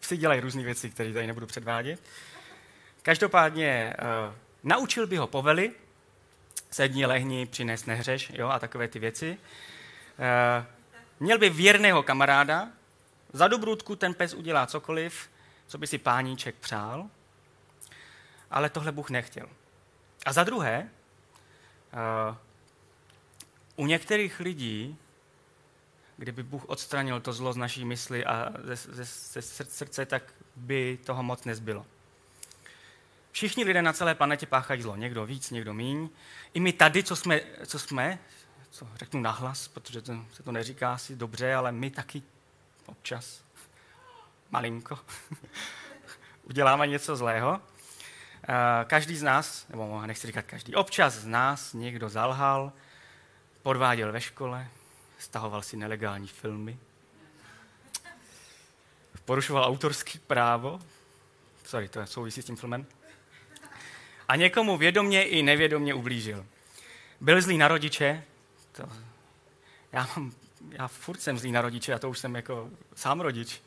Psi 0.00 0.16
dělají 0.16 0.40
různé 0.40 0.62
věci, 0.62 0.90
které 0.90 1.12
tady 1.12 1.26
nebudu 1.26 1.46
předvádět. 1.46 2.00
Každopádně 3.02 3.94
uh, 4.28 4.34
naučil 4.62 5.06
by 5.06 5.16
ho 5.16 5.26
povely, 5.26 5.72
sedni, 6.70 7.06
lehni, 7.06 7.46
přines, 7.46 7.86
nehřeš, 7.86 8.30
jo, 8.34 8.48
a 8.48 8.58
takové 8.58 8.88
ty 8.88 8.98
věci. 8.98 9.38
Uh, 9.38 10.66
měl 11.20 11.38
by 11.38 11.50
věrného 11.50 12.02
kamaráda, 12.02 12.68
za 13.32 13.48
dobrůdku 13.48 13.96
ten 13.96 14.14
pes 14.14 14.34
udělá 14.34 14.66
cokoliv, 14.66 15.30
co 15.66 15.78
by 15.78 15.86
si 15.86 15.98
páníček 15.98 16.54
přál, 16.54 17.06
ale 18.50 18.70
tohle 18.70 18.92
Bůh 18.92 19.10
nechtěl. 19.10 19.46
A 20.26 20.32
za 20.32 20.44
druhé, 20.44 20.88
uh, 22.28 22.36
u 23.76 23.86
některých 23.86 24.40
lidí, 24.40 24.98
kdyby 26.16 26.42
Bůh 26.42 26.64
odstranil 26.68 27.20
to 27.20 27.32
zlo 27.32 27.52
z 27.52 27.56
naší 27.56 27.84
mysli 27.84 28.24
a 28.24 28.52
ze, 28.64 28.76
ze, 28.76 29.04
ze 29.04 29.42
srdce, 29.64 30.06
tak 30.06 30.22
by 30.56 30.98
toho 31.04 31.22
moc 31.22 31.44
nezbylo. 31.44 31.86
Všichni 33.32 33.64
lidé 33.64 33.82
na 33.82 33.92
celé 33.92 34.14
planetě 34.14 34.46
páchají 34.46 34.82
zlo. 34.82 34.96
Někdo 34.96 35.26
víc, 35.26 35.50
někdo 35.50 35.74
míň. 35.74 36.08
I 36.54 36.60
my 36.60 36.72
tady, 36.72 37.02
co 37.02 37.16
jsme, 37.16 37.40
co 37.66 37.78
jsme 37.78 38.18
co 38.72 38.88
řeknu 38.96 39.20
nahlas, 39.20 39.68
protože 39.68 40.02
to, 40.02 40.12
se 40.32 40.42
to 40.42 40.52
neříká 40.52 40.92
asi 40.92 41.16
dobře, 41.16 41.54
ale 41.54 41.72
my 41.72 41.90
taky 41.90 42.22
občas, 42.86 43.44
malinko, 44.50 44.98
uděláme 46.42 46.86
něco 46.86 47.16
zlého. 47.16 47.60
Eh, 48.48 48.84
každý 48.84 49.16
z 49.16 49.22
nás, 49.22 49.68
nebo 49.68 50.06
nechci 50.06 50.26
říkat 50.26 50.44
každý, 50.46 50.74
občas 50.74 51.14
z 51.14 51.26
nás 51.26 51.72
někdo 51.72 52.08
zalhal, 52.08 52.72
podváděl 53.62 54.12
ve 54.12 54.20
škole, 54.20 54.68
stahoval 55.18 55.62
si 55.62 55.76
nelegální 55.76 56.28
filmy, 56.28 56.78
porušoval 59.24 59.64
autorský 59.64 60.18
právo, 60.18 60.80
sorry, 61.64 61.88
to 61.88 62.06
souvisí 62.06 62.42
s 62.42 62.44
tím 62.44 62.56
filmem, 62.56 62.86
a 64.32 64.36
někomu 64.36 64.76
vědomě 64.76 65.24
i 65.24 65.42
nevědomě 65.42 65.94
ublížil. 65.94 66.46
Byl 67.20 67.42
zlý 67.42 67.58
na 67.58 67.68
rodiče, 67.68 68.24
to, 68.72 68.88
já, 69.92 70.08
mám, 70.16 70.32
já 70.70 70.88
furt 70.88 71.20
jsem 71.20 71.38
zlý 71.38 71.52
na 71.52 71.62
rodiče 71.62 71.94
a 71.94 71.98
to 71.98 72.10
už 72.10 72.18
jsem 72.18 72.34
jako 72.36 72.70
sám 72.94 73.20
rodič. 73.20 73.62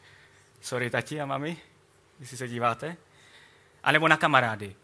Sorry, 0.61 0.89
tati 0.89 1.21
a 1.21 1.25
mami, 1.25 1.57
jestli 2.19 2.37
se 2.37 2.47
díváte. 2.47 2.97
A 3.83 3.91
nebo 3.91 4.07
na 4.07 4.17
kamarády, 4.17 4.75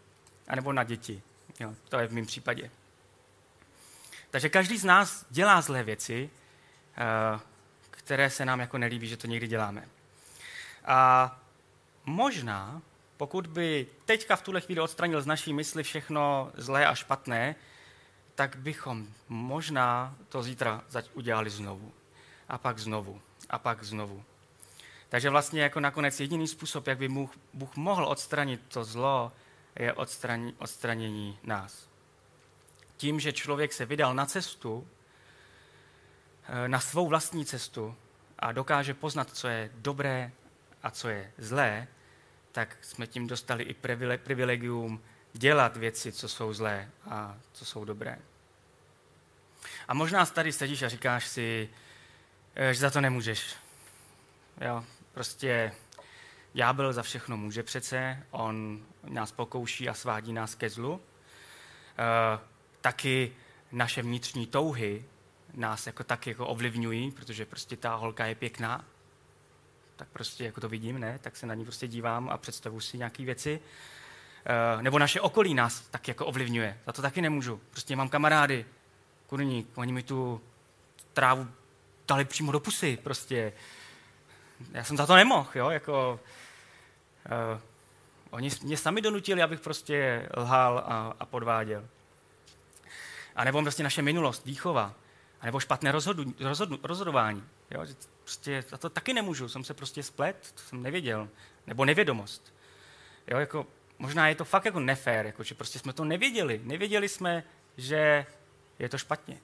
a 0.48 0.56
nebo 0.56 0.72
na 0.72 0.84
děti. 0.84 1.22
Jo, 1.60 1.74
to 1.88 1.98
je 1.98 2.06
v 2.06 2.12
mém 2.12 2.26
případě. 2.26 2.70
Takže 4.30 4.48
každý 4.48 4.78
z 4.78 4.84
nás 4.84 5.26
dělá 5.30 5.60
zlé 5.60 5.82
věci, 5.82 6.30
eh, 6.96 7.40
které 7.90 8.30
se 8.30 8.44
nám 8.44 8.60
jako 8.60 8.78
nelíbí, 8.78 9.08
že 9.08 9.16
to 9.16 9.26
někdy 9.26 9.46
děláme. 9.46 9.88
A 10.84 11.40
možná, 12.04 12.82
pokud 13.22 13.46
by 13.46 13.86
teďka 14.04 14.36
v 14.36 14.42
tuhle 14.42 14.60
chvíli 14.60 14.80
odstranil 14.80 15.22
z 15.22 15.26
naší 15.26 15.52
mysli 15.52 15.82
všechno 15.82 16.50
zlé 16.54 16.86
a 16.86 16.94
špatné, 16.94 17.54
tak 18.34 18.56
bychom 18.56 19.06
možná 19.28 20.14
to 20.28 20.42
zítra 20.42 20.84
udělali 21.14 21.50
znovu. 21.50 21.92
A 22.48 22.58
pak 22.58 22.78
znovu. 22.78 23.20
A 23.50 23.58
pak 23.58 23.84
znovu. 23.84 24.24
Takže 25.08 25.30
vlastně 25.30 25.62
jako 25.62 25.80
nakonec 25.80 26.20
jediný 26.20 26.48
způsob, 26.48 26.86
jak 26.86 26.98
by 26.98 27.08
Bůh, 27.08 27.30
Bůh 27.54 27.76
mohl 27.76 28.04
odstranit 28.04 28.60
to 28.68 28.84
zlo, 28.84 29.32
je 29.78 29.92
odstraní, 29.92 30.54
odstranění 30.58 31.38
nás. 31.42 31.88
Tím, 32.96 33.20
že 33.20 33.32
člověk 33.32 33.72
se 33.72 33.86
vydal 33.86 34.14
na 34.14 34.26
cestu, 34.26 34.88
eh, 36.48 36.68
na 36.68 36.80
svou 36.80 37.08
vlastní 37.08 37.46
cestu 37.46 37.94
a 38.38 38.52
dokáže 38.52 38.94
poznat, 38.94 39.30
co 39.30 39.48
je 39.48 39.70
dobré 39.74 40.32
a 40.82 40.90
co 40.90 41.08
je 41.08 41.32
zlé, 41.38 41.88
tak 42.52 42.76
jsme 42.80 43.06
tím 43.06 43.26
dostali 43.26 43.64
i 43.64 43.74
privilegium 44.18 45.02
dělat 45.32 45.76
věci, 45.76 46.12
co 46.12 46.28
jsou 46.28 46.52
zlé 46.52 46.90
a 47.10 47.38
co 47.52 47.64
jsou 47.64 47.84
dobré. 47.84 48.18
A 49.88 49.94
možná 49.94 50.26
tady 50.26 50.52
sedíš 50.52 50.82
a 50.82 50.88
říkáš 50.88 51.26
si, 51.26 51.68
eh, 52.54 52.74
že 52.74 52.80
za 52.80 52.90
to 52.90 53.00
nemůžeš. 53.00 53.56
Jo, 54.60 54.84
prostě 55.12 55.72
ďábel 56.52 56.92
za 56.92 57.02
všechno 57.02 57.36
může 57.36 57.62
přece, 57.62 58.26
on 58.30 58.82
nás 59.04 59.32
pokouší 59.32 59.88
a 59.88 59.94
svádí 59.94 60.32
nás 60.32 60.54
ke 60.54 60.70
zlu. 60.70 61.00
E, 61.00 62.38
taky 62.80 63.32
naše 63.72 64.02
vnitřní 64.02 64.46
touhy 64.46 65.04
nás 65.54 65.86
jako 65.86 66.04
tak 66.04 66.26
jako 66.26 66.46
ovlivňují, 66.46 67.10
protože 67.10 67.46
prostě 67.46 67.76
ta 67.76 67.94
holka 67.94 68.26
je 68.26 68.34
pěkná, 68.34 68.84
tak 69.96 70.08
prostě 70.08 70.44
jako 70.44 70.60
to 70.60 70.68
vidím, 70.68 71.00
ne? 71.00 71.18
tak 71.22 71.36
se 71.36 71.46
na 71.46 71.54
ní 71.54 71.64
prostě 71.64 71.88
dívám 71.88 72.28
a 72.28 72.38
představuji 72.38 72.80
si 72.80 72.98
nějaké 72.98 73.24
věci. 73.24 73.60
E, 74.78 74.82
nebo 74.82 74.98
naše 74.98 75.20
okolí 75.20 75.54
nás 75.54 75.80
tak 75.80 76.08
jako 76.08 76.26
ovlivňuje. 76.26 76.78
Za 76.86 76.92
to 76.92 77.02
taky 77.02 77.22
nemůžu. 77.22 77.60
Prostě 77.70 77.96
mám 77.96 78.08
kamarády, 78.08 78.66
kurník, 79.26 79.68
oni 79.74 79.92
mi 79.92 80.02
tu 80.02 80.40
trávu 81.12 81.48
dali 82.08 82.24
přímo 82.24 82.52
do 82.52 82.60
pusy, 82.60 82.98
prostě. 83.02 83.52
Já 84.72 84.84
jsem 84.84 84.96
za 84.96 85.06
to 85.06 85.16
nemohl, 85.16 85.50
jo, 85.54 85.70
jako... 85.70 86.20
Uh, 87.54 87.60
oni 88.32 88.50
mě 88.62 88.76
sami 88.76 89.00
donutili, 89.00 89.42
abych 89.42 89.60
prostě 89.60 90.28
lhal 90.36 90.78
a, 90.78 91.14
a 91.20 91.26
podváděl. 91.26 91.84
A 93.36 93.44
nebo 93.44 93.62
prostě 93.62 93.82
naše 93.82 94.02
minulost, 94.02 94.44
výchova, 94.44 94.94
a 95.42 95.46
nebo 95.46 95.60
špatné 95.60 95.92
rozhodu, 95.92 96.34
rozhodu, 96.40 96.80
rozhodování. 96.82 97.44
Jo, 97.70 97.86
prostě 98.24 98.64
za 98.68 98.78
to 98.78 98.90
taky 98.90 99.14
nemůžu, 99.14 99.48
jsem 99.48 99.64
se 99.64 99.74
prostě 99.74 100.02
splet, 100.02 100.52
to 100.54 100.60
jsem 100.60 100.82
nevěděl. 100.82 101.28
Nebo 101.66 101.84
nevědomost. 101.84 102.54
Jo, 103.26 103.38
jako, 103.38 103.66
možná 103.98 104.28
je 104.28 104.34
to 104.34 104.44
fakt 104.44 104.64
jako 104.64 104.80
nefér, 104.80 105.26
jako, 105.26 105.42
že 105.42 105.54
prostě 105.54 105.78
jsme 105.78 105.92
to 105.92 106.04
nevěděli. 106.04 106.60
Nevěděli 106.64 107.08
jsme, 107.08 107.44
že 107.76 108.26
je 108.78 108.88
to 108.88 108.98
špatně. 108.98 109.40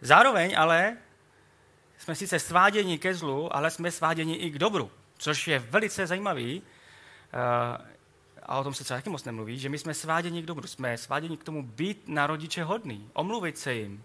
Zároveň 0.00 0.54
ale 0.58 0.96
jsme 1.98 2.14
sice 2.14 2.38
sváděni 2.38 2.98
ke 2.98 3.14
zlu, 3.14 3.56
ale 3.56 3.70
jsme 3.70 3.90
sváděni 3.90 4.34
i 4.34 4.50
k 4.50 4.58
dobru, 4.58 4.90
což 5.18 5.48
je 5.48 5.58
velice 5.58 6.06
zajímavý. 6.06 6.62
Eh, 7.32 7.93
a 8.44 8.58
o 8.58 8.64
tom 8.64 8.74
se 8.74 8.84
třeba 8.84 8.98
taky 8.98 9.10
moc 9.10 9.24
nemluví, 9.24 9.58
že 9.58 9.68
my 9.68 9.78
jsme 9.78 9.94
sváděni 9.94 10.42
k 10.42 10.46
dobru, 10.46 10.66
jsme 10.66 10.98
sváděni 10.98 11.36
k 11.36 11.44
tomu 11.44 11.62
být 11.62 12.08
na 12.08 12.26
rodiče 12.26 12.64
hodný, 12.64 13.10
omluvit 13.12 13.58
se 13.58 13.74
jim, 13.74 14.04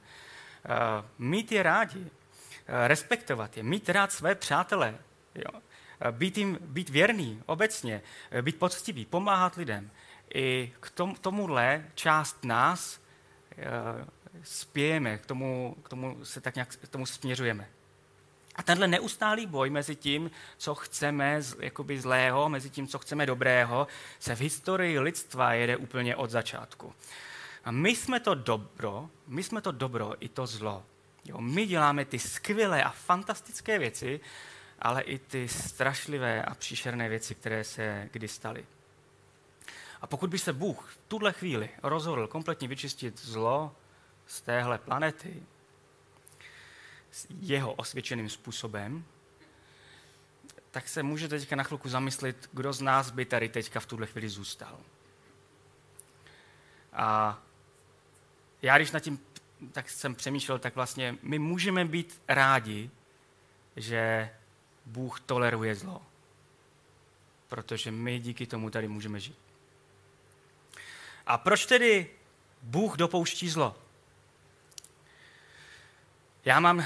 eh, 0.66 0.70
mít 1.18 1.52
je 1.52 1.64
rádi, 1.64 2.06
eh, 2.68 2.88
respektovat 2.88 3.58
je, 3.58 3.64
mít 3.64 3.90
rád 3.90 4.12
své 4.12 4.36
přátelé, 4.36 4.98
jo? 5.36 5.62
Být, 6.12 6.38
jim, 6.38 6.58
být 6.62 6.90
věrný 6.90 7.44
obecně, 7.46 8.02
být 8.42 8.60
poctivý, 8.60 9.06
pomáhat 9.06 9.56
lidem. 9.56 9.92
I 10.34 10.74
k 10.80 10.90
tom, 10.90 11.16
tomuhle 11.16 11.86
část 11.96 12.46
nás 12.46 13.02
spějeme, 14.44 15.18
k 15.18 15.26
tomu, 15.26 15.76
k 15.84 15.90
tomu 15.90 16.26
se 16.26 16.42
tak 16.42 16.56
nějak 16.56 16.76
k 16.76 16.88
tomu 16.88 17.06
směřujeme. 17.06 17.70
A 18.60 18.64
tenhle 18.64 18.88
neustálý 18.88 19.46
boj 19.46 19.70
mezi 19.70 19.96
tím, 19.96 20.32
co 20.58 20.76
chceme 20.76 21.42
jakoby 21.60 22.02
zlého, 22.02 22.50
mezi 22.50 22.70
tím, 22.70 22.88
co 22.88 23.00
chceme 23.00 23.26
dobrého, 23.26 23.88
se 24.20 24.36
v 24.36 24.42
historii 24.42 25.00
lidstva 25.00 25.54
jede 25.54 25.78
úplně 25.78 26.16
od 26.16 26.30
začátku. 26.30 26.94
A 27.64 27.72
my 27.72 27.90
jsme 27.96 28.20
to 28.20 28.36
dobro, 28.36 29.10
my 29.28 29.44
jsme 29.44 29.62
to 29.62 29.72
dobro 29.72 30.14
i 30.20 30.30
to 30.30 30.48
zlo. 30.48 30.84
Jo, 31.26 31.42
my 31.42 31.66
děláme 31.66 32.06
ty 32.06 32.20
skvělé 32.20 32.84
a 32.84 32.90
fantastické 32.90 33.80
věci, 33.80 34.20
ale 34.80 35.02
i 35.02 35.20
ty 35.20 35.48
strašlivé 35.48 36.44
a 36.44 36.56
příšerné 36.56 37.10
věci, 37.10 37.36
které 37.36 37.64
se 37.64 38.10
kdy 38.12 38.28
staly. 38.28 38.66
A 40.02 40.08
pokud 40.08 40.30
by 40.30 40.40
se 40.40 40.54
Bůh 40.54 40.92
v 40.94 40.98
tuhle 41.08 41.34
chvíli 41.34 41.70
rozhodl 41.84 42.28
kompletně 42.28 42.68
vyčistit 42.68 43.20
zlo 43.20 43.76
z 44.28 44.42
téhle 44.42 44.78
planety, 44.78 45.44
jeho 47.40 47.74
osvědčeným 47.74 48.30
způsobem, 48.30 49.06
tak 50.72 50.88
se 50.88 51.04
můžete 51.04 51.40
teďka 51.40 51.56
na 51.56 51.64
chvilku 51.64 51.90
zamyslet, 51.90 52.50
kdo 52.54 52.74
z 52.74 52.82
nás 52.82 53.12
by 53.12 53.26
tady 53.26 53.50
teďka 53.50 53.80
v 53.80 53.86
tuhle 53.86 54.08
chvíli 54.08 54.30
zůstal. 54.30 54.80
A 56.94 57.40
já, 58.62 58.78
když 58.78 58.92
nad 58.92 59.00
tím 59.00 59.20
tak 59.72 59.90
jsem 59.90 60.16
přemýšlel, 60.16 60.60
tak 60.60 60.76
vlastně 60.76 61.18
my 61.22 61.40
můžeme 61.40 61.86
být 61.86 62.22
rádi, 62.28 62.90
že 63.76 64.30
Bůh 64.86 65.20
toleruje 65.20 65.76
zlo. 65.76 66.02
Protože 67.48 67.92
my 67.92 68.20
díky 68.20 68.46
tomu 68.46 68.70
tady 68.70 68.88
můžeme 68.88 69.20
žít. 69.20 69.38
A 71.26 71.38
proč 71.38 71.66
tedy 71.66 72.10
Bůh 72.62 72.98
dopouští 72.98 73.50
zlo? 73.50 73.76
Já 76.46 76.60
mám 76.60 76.86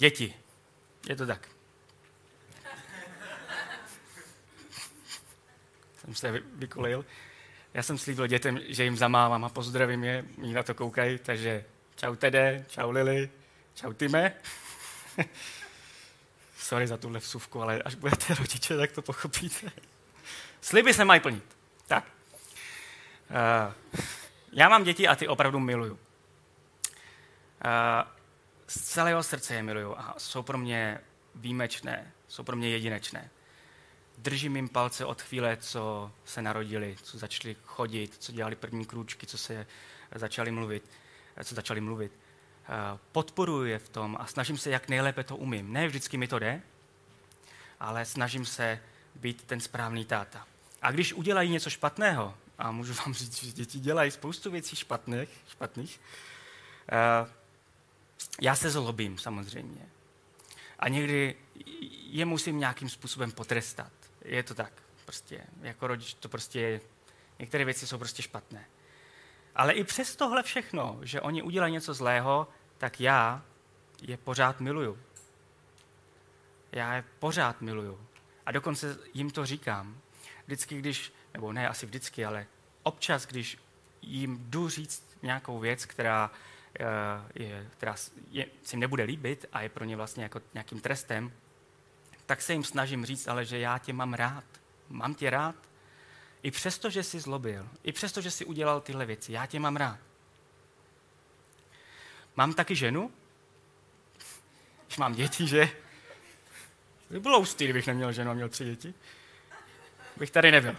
děti. 0.00 0.34
Je 1.08 1.16
to 1.16 1.26
tak. 1.26 1.48
jsem 6.00 6.14
se 6.14 6.42
vykolil. 6.54 7.04
Já 7.74 7.82
jsem 7.82 7.98
slíbil 7.98 8.26
dětem, 8.26 8.60
že 8.68 8.84
jim 8.84 8.96
zamávám 8.96 9.44
a 9.44 9.48
pozdravím 9.48 10.04
je, 10.04 10.24
oni 10.38 10.54
na 10.54 10.62
to 10.62 10.74
koukají, 10.74 11.18
takže 11.18 11.64
čau 11.96 12.14
Tede, 12.14 12.64
čau 12.68 12.90
Lily, 12.90 13.30
čau 13.74 13.92
Time. 13.92 14.30
Sorry 16.58 16.86
za 16.86 16.96
tuhle 16.96 17.18
vsuvku, 17.18 17.62
ale 17.62 17.82
až 17.82 17.94
budete 17.94 18.34
rodiče, 18.34 18.76
tak 18.76 18.92
to 18.92 19.02
pochopíte. 19.02 19.72
Sliby 20.60 20.94
se 20.94 21.04
mají 21.04 21.20
plnit. 21.20 21.56
Tak. 21.86 22.04
Uh, 23.30 23.72
já 24.52 24.68
mám 24.68 24.84
děti 24.84 25.08
a 25.08 25.16
ty 25.16 25.28
opravdu 25.28 25.60
miluju. 25.60 25.92
Uh, 25.92 25.98
z 28.70 28.80
celého 28.80 29.22
srdce 29.22 29.54
je 29.54 29.62
miluju 29.62 29.94
a 29.96 30.14
jsou 30.18 30.42
pro 30.42 30.58
mě 30.58 31.00
výjimečné, 31.34 32.12
jsou 32.28 32.42
pro 32.42 32.56
mě 32.56 32.68
jedinečné. 32.68 33.30
Držím 34.18 34.56
jim 34.56 34.68
palce 34.68 35.04
od 35.04 35.22
chvíle, 35.22 35.56
co 35.56 36.12
se 36.24 36.42
narodili, 36.42 36.96
co 37.02 37.18
začali 37.18 37.56
chodit, 37.64 38.16
co 38.18 38.32
dělali 38.32 38.56
první 38.56 38.84
krůčky, 38.84 39.26
co 39.26 39.38
se 39.38 39.66
začali 40.14 40.50
mluvit, 40.50 40.90
co 41.44 41.54
začali 41.54 41.80
mluvit. 41.80 42.12
Uh, 42.12 42.98
podporuji 43.12 43.70
je 43.70 43.78
v 43.78 43.88
tom 43.88 44.16
a 44.20 44.26
snažím 44.26 44.58
se, 44.58 44.70
jak 44.70 44.88
nejlépe 44.88 45.24
to 45.24 45.36
umím. 45.36 45.72
Ne 45.72 45.86
vždycky 45.86 46.16
mi 46.16 46.28
to 46.28 46.38
jde, 46.38 46.62
ale 47.80 48.04
snažím 48.04 48.46
se 48.46 48.80
být 49.14 49.44
ten 49.44 49.60
správný 49.60 50.04
táta. 50.04 50.46
A 50.82 50.90
když 50.90 51.12
udělají 51.12 51.50
něco 51.50 51.70
špatného, 51.70 52.34
a 52.58 52.70
můžu 52.70 52.94
vám 52.94 53.14
říct, 53.14 53.44
že 53.44 53.52
děti 53.52 53.80
dělají 53.80 54.10
spoustu 54.10 54.50
věcí 54.50 54.76
špatných, 54.76 55.28
špatných 55.48 56.00
uh, 57.22 57.39
já 58.40 58.54
se 58.54 58.70
zlobím 58.70 59.18
samozřejmě. 59.18 59.88
A 60.78 60.88
někdy 60.88 61.36
je 62.10 62.24
musím 62.24 62.58
nějakým 62.58 62.88
způsobem 62.88 63.32
potrestat. 63.32 63.92
Je 64.24 64.42
to 64.42 64.54
tak. 64.54 64.72
Prostě, 65.04 65.44
jako 65.62 65.86
rodič 65.86 66.14
to 66.14 66.28
prostě 66.28 66.60
je, 66.60 66.80
některé 67.38 67.64
věci 67.64 67.86
jsou 67.86 67.98
prostě 67.98 68.22
špatné. 68.22 68.66
Ale 69.54 69.72
i 69.72 69.84
přes 69.84 70.16
tohle 70.16 70.42
všechno, 70.42 70.98
že 71.02 71.20
oni 71.20 71.42
udělají 71.42 71.72
něco 71.72 71.94
zlého, 71.94 72.48
tak 72.78 73.00
já 73.00 73.42
je 74.02 74.16
pořád 74.16 74.60
miluju. 74.60 74.98
Já 76.72 76.94
je 76.94 77.04
pořád 77.18 77.60
miluju. 77.60 78.06
A 78.46 78.52
dokonce 78.52 78.98
jim 79.14 79.30
to 79.30 79.46
říkám. 79.46 80.00
Vždycky, 80.46 80.78
když, 80.78 81.12
nebo 81.34 81.52
ne 81.52 81.68
asi 81.68 81.86
vždycky, 81.86 82.24
ale 82.24 82.46
občas, 82.82 83.26
když 83.26 83.58
jim 84.02 84.38
jdu 84.50 84.68
říct 84.68 85.18
nějakou 85.22 85.58
věc, 85.58 85.84
která, 85.84 86.30
je, 87.34 87.66
která 87.76 87.94
je, 88.30 88.46
si 88.62 88.76
nebude 88.76 89.02
líbit 89.02 89.46
a 89.52 89.62
je 89.62 89.68
pro 89.68 89.84
ně 89.84 89.96
vlastně 89.96 90.22
jako 90.22 90.40
nějakým 90.54 90.80
trestem, 90.80 91.32
tak 92.26 92.42
se 92.42 92.52
jim 92.52 92.64
snažím 92.64 93.04
říct, 93.04 93.28
ale 93.28 93.44
že 93.44 93.58
já 93.58 93.78
tě 93.78 93.92
mám 93.92 94.14
rád. 94.14 94.44
Mám 94.88 95.14
tě 95.14 95.30
rád. 95.30 95.54
I 96.42 96.50
přesto, 96.50 96.90
že 96.90 97.02
jsi 97.02 97.20
zlobil, 97.20 97.68
i 97.82 97.92
přesto, 97.92 98.20
že 98.20 98.30
jsi 98.30 98.44
udělal 98.44 98.80
tyhle 98.80 99.06
věci, 99.06 99.32
já 99.32 99.46
tě 99.46 99.60
mám 99.60 99.76
rád. 99.76 99.98
Mám 102.36 102.54
taky 102.54 102.76
ženu? 102.76 103.12
Když 104.86 104.98
mám 104.98 105.14
děti, 105.14 105.46
že? 105.46 105.70
By 107.10 107.20
bylo 107.20 107.40
ústý, 107.40 107.64
kdybych 107.64 107.86
neměl 107.86 108.12
ženu 108.12 108.30
a 108.30 108.34
měl 108.34 108.48
tři 108.48 108.64
děti. 108.64 108.94
Bych 110.16 110.30
tady 110.30 110.50
nebyl. 110.50 110.76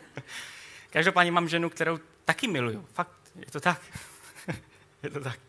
Každopádně 0.90 1.32
mám 1.32 1.48
ženu, 1.48 1.70
kterou 1.70 1.98
taky 2.24 2.48
miluju. 2.48 2.88
Fakt, 2.92 3.32
je 3.34 3.50
to 3.50 3.60
tak. 3.60 3.80
je 5.02 5.10
to 5.10 5.20
tak. 5.20 5.40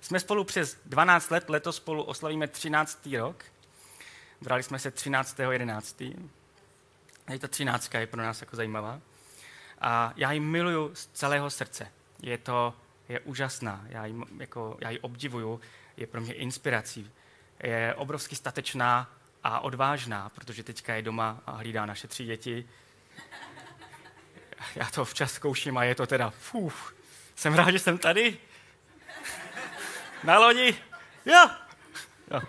Jsme 0.00 0.20
spolu 0.20 0.44
přes 0.44 0.78
12 0.84 1.30
let, 1.30 1.50
letos 1.50 1.76
spolu 1.76 2.02
oslavíme 2.02 2.48
13. 2.48 3.08
rok. 3.18 3.44
Brali 4.40 4.62
jsme 4.62 4.78
se 4.78 4.94
13.11. 4.94 6.28
Je 7.30 7.38
to 7.38 7.48
13. 7.48 7.94
je 7.94 8.06
pro 8.06 8.22
nás 8.22 8.40
jako 8.40 8.56
zajímavá. 8.56 9.00
A 9.80 10.12
já 10.16 10.32
ji 10.32 10.40
miluju 10.40 10.94
z 10.94 11.06
celého 11.06 11.50
srdce. 11.50 11.88
Je 12.22 12.38
to 12.38 12.74
je 13.08 13.20
úžasná, 13.20 13.84
já 13.88 14.06
ji, 14.06 14.14
jako, 14.38 14.76
já 14.80 14.90
ji 14.90 14.98
obdivuju, 14.98 15.60
je 15.96 16.06
pro 16.06 16.20
mě 16.20 16.32
inspirací. 16.32 17.10
Je 17.62 17.94
obrovsky 17.94 18.36
statečná 18.36 19.10
a 19.44 19.60
odvážná, 19.60 20.28
protože 20.28 20.62
teďka 20.62 20.94
je 20.94 21.02
doma 21.02 21.42
a 21.46 21.50
hlídá 21.50 21.86
naše 21.86 22.08
tři 22.08 22.24
děti. 22.24 22.68
Já 24.74 24.86
to 24.86 25.04
včas 25.04 25.32
zkouším 25.32 25.78
a 25.78 25.84
je 25.84 25.94
to 25.94 26.06
teda, 26.06 26.30
fuf, 26.30 26.94
jsem 27.36 27.54
rád, 27.54 27.70
že 27.70 27.78
jsem 27.78 27.98
tady. 27.98 28.38
Na 30.24 30.38
lodi. 30.38 30.76
Jo. 31.26 31.50
jo. 32.30 32.40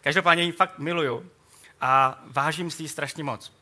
Každopádně 0.00 0.44
ji 0.44 0.52
fakt 0.52 0.78
miluju 0.78 1.30
a 1.80 2.22
vážím 2.26 2.70
si 2.70 2.82
ji 2.82 2.88
strašně 2.88 3.24
moc. 3.24 3.52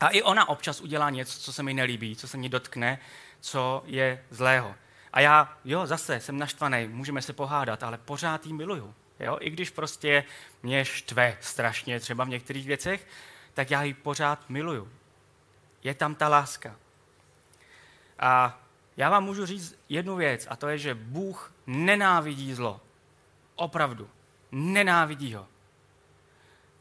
A 0.00 0.08
i 0.08 0.22
ona 0.22 0.48
občas 0.48 0.80
udělá 0.80 1.10
něco, 1.10 1.40
co 1.40 1.52
se 1.52 1.62
mi 1.62 1.74
nelíbí, 1.74 2.16
co 2.16 2.28
se 2.28 2.36
mi 2.36 2.48
dotkne, 2.48 2.98
co 3.40 3.82
je 3.86 4.24
zlého. 4.30 4.74
A 5.12 5.20
já, 5.20 5.58
jo, 5.64 5.86
zase 5.86 6.20
jsem 6.20 6.38
naštvaný, 6.38 6.88
můžeme 6.88 7.22
se 7.22 7.32
pohádat, 7.32 7.82
ale 7.82 7.98
pořád 7.98 8.46
jí 8.46 8.52
miluju. 8.52 8.94
Jo? 9.20 9.38
I 9.40 9.50
když 9.50 9.70
prostě 9.70 10.24
mě 10.62 10.84
štve 10.84 11.36
strašně 11.40 12.00
třeba 12.00 12.24
v 12.24 12.28
některých 12.28 12.66
věcech, 12.66 13.06
tak 13.54 13.70
já 13.70 13.82
ji 13.82 13.94
pořád 13.94 14.50
miluju. 14.50 14.92
Je 15.82 15.94
tam 15.94 16.14
ta 16.14 16.28
láska. 16.28 16.76
A 18.18 18.60
já 18.96 19.10
vám 19.10 19.24
můžu 19.24 19.46
říct 19.46 19.78
jednu 19.88 20.16
věc, 20.16 20.46
a 20.50 20.56
to 20.56 20.68
je, 20.68 20.78
že 20.78 20.94
Bůh 20.94 21.52
nenávidí 21.66 22.54
zlo. 22.54 22.80
Opravdu. 23.54 24.10
Nenávidí 24.52 25.34
ho. 25.34 25.48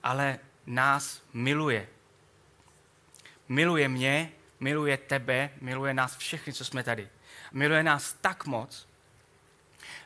Ale 0.04 0.40
nás 0.66 1.22
miluje. 1.34 1.88
Miluje 3.50 3.88
mě, 3.88 4.32
miluje 4.60 4.98
tebe, 4.98 5.50
miluje 5.62 5.94
nás 5.94 6.18
všechny, 6.18 6.54
co 6.54 6.66
jsme 6.66 6.84
tady. 6.84 7.10
Miluje 7.52 7.84
nás 7.84 8.14
tak 8.14 8.46
moc, 8.46 8.88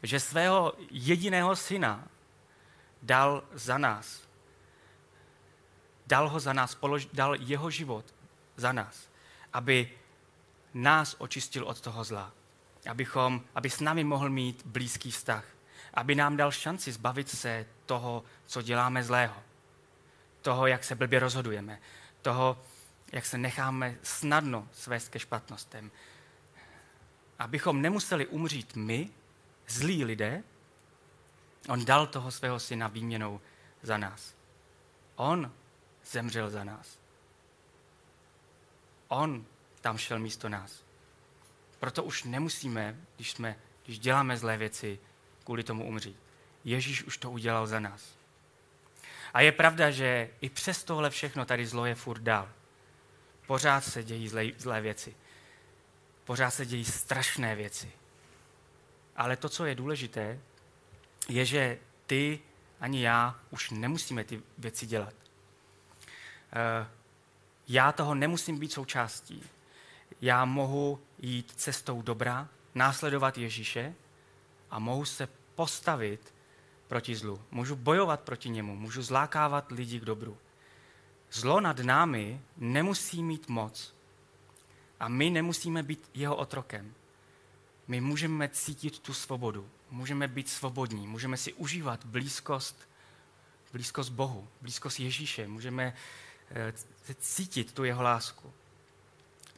že 0.04 0.20
svého 0.20 0.74
jediného 0.92 1.56
syna 1.56 2.08
dal 3.02 3.44
za 3.54 3.78
nás. 3.78 4.30
Dal 6.08 6.30
ho 6.30 6.40
za 6.40 6.54
nás, 6.54 6.76
polož, 6.76 7.06
dal 7.14 7.36
jeho 7.36 7.70
život 7.70 8.06
za 8.56 8.72
nás, 8.72 9.10
aby 9.54 9.92
nás 10.74 11.16
očistil 11.18 11.64
od 11.64 11.82
toho 11.82 12.04
zla. 12.04 12.32
Abychom, 12.90 13.42
aby 13.56 13.70
s 13.70 13.80
námi 13.80 14.04
mohl 14.04 14.30
mít 14.30 14.66
blízký 14.66 15.12
vztah. 15.12 15.46
Aby 15.94 16.16
nám 16.16 16.38
dal 16.38 16.52
šanci 16.52 16.92
zbavit 16.92 17.30
se 17.30 17.66
toho, 17.86 18.24
co 18.46 18.62
děláme 18.62 19.04
zlého. 19.04 19.44
Toho, 20.42 20.68
jak 20.68 20.84
se 20.84 20.96
blbě 20.96 21.20
rozhodujeme. 21.20 21.80
Toho, 22.22 22.58
jak 23.12 23.26
se 23.26 23.38
necháme 23.38 23.96
snadno 24.04 24.68
svést 24.74 25.10
ke 25.10 25.20
špatnostem. 25.20 25.92
Abychom 27.40 27.82
nemuseli 27.82 28.28
umřít 28.28 28.76
my, 28.76 29.10
zlí 29.68 30.04
lidé, 30.06 30.44
on 31.68 31.86
dal 31.86 32.08
toho 32.08 32.32
svého 32.32 32.60
syna 32.60 32.88
výměnou 32.88 33.42
za 33.82 33.98
nás. 33.98 34.34
On 35.16 35.52
zemřel 36.06 36.50
za 36.50 36.64
nás. 36.64 37.00
On 39.08 39.46
tam 39.82 39.98
šel 39.98 40.20
místo 40.20 40.50
nás. 40.50 40.84
Proto 41.80 42.04
už 42.04 42.24
nemusíme, 42.24 42.96
když, 43.16 43.32
jsme, 43.32 43.56
když 43.86 44.00
děláme 44.00 44.38
zlé 44.38 44.58
věci, 44.58 45.00
kvůli 45.44 45.64
tomu 45.64 45.88
umřít. 45.88 46.18
Ježíš 46.64 47.04
už 47.04 47.18
to 47.18 47.32
udělal 47.32 47.68
za 47.68 47.80
nás. 47.80 48.20
A 49.34 49.42
je 49.42 49.52
pravda, 49.52 49.92
že 49.92 50.30
i 50.42 50.50
přes 50.50 50.84
tohle 50.84 51.10
všechno 51.10 51.46
tady 51.46 51.66
zlo 51.66 51.86
je 51.86 51.96
furt 51.96 52.22
dál. 52.22 52.50
Pořád 53.48 53.82
se 53.82 54.04
dějí 54.04 54.28
zlé, 54.28 54.46
zlé 54.58 54.82
věci. 54.82 55.16
Pořád 56.26 56.52
se 56.52 56.66
dějí 56.66 56.86
strašné 56.86 57.56
věci. 57.56 57.92
Ale 59.16 59.38
to, 59.38 59.50
co 59.50 59.66
je 59.66 59.76
důležité, 59.76 60.40
je, 61.30 61.46
že 61.46 61.80
ty 62.06 62.40
ani 62.80 63.04
já 63.04 63.40
už 63.50 63.70
nemusíme 63.70 64.24
ty 64.24 64.42
věci 64.58 64.86
dělat. 64.86 65.14
Eh, 66.54 66.88
já 67.68 67.92
toho 67.92 68.16
nemusím 68.16 68.60
být 68.60 68.72
součástí. 68.72 69.44
Já 70.22 70.46
mohu 70.46 71.00
jít 71.20 71.52
cestou 71.56 72.02
dobra, 72.02 72.50
následovat 72.76 73.38
Ježíše 73.38 73.96
a 74.72 74.80
mohu 74.80 75.06
se 75.06 75.28
postavit 75.56 76.34
proti 76.88 77.16
zlu. 77.16 77.42
Můžu 77.52 77.76
bojovat 77.76 78.22
proti 78.22 78.50
němu, 78.50 78.76
můžu 78.76 79.02
zlákávat 79.02 79.72
lidi 79.72 80.00
k 80.00 80.06
dobru. 80.06 80.38
Zlo 81.32 81.62
nad 81.62 81.80
námi 81.80 82.42
nemusí 82.58 83.24
mít 83.24 83.48
moc 83.48 83.96
a 85.00 85.08
my 85.08 85.30
nemusíme 85.30 85.84
být 85.84 86.10
jeho 86.14 86.36
otrokem. 86.36 86.94
My 87.88 88.02
můžeme 88.02 88.50
cítit 88.50 89.00
tu 89.00 89.14
svobodu, 89.14 89.70
můžeme 89.92 90.28
být 90.28 90.50
svobodní, 90.50 91.08
můžeme 91.08 91.38
si 91.38 91.54
užívat 91.54 92.06
blízkost, 92.06 92.90
blízkost 93.74 94.12
Bohu, 94.12 94.48
blízkost 94.62 95.00
Ježíše, 95.00 95.48
můžeme 95.48 95.94
eh, 96.52 96.74
cítit 97.20 97.74
tu 97.74 97.84
jeho 97.84 98.04
lásku. 98.04 98.54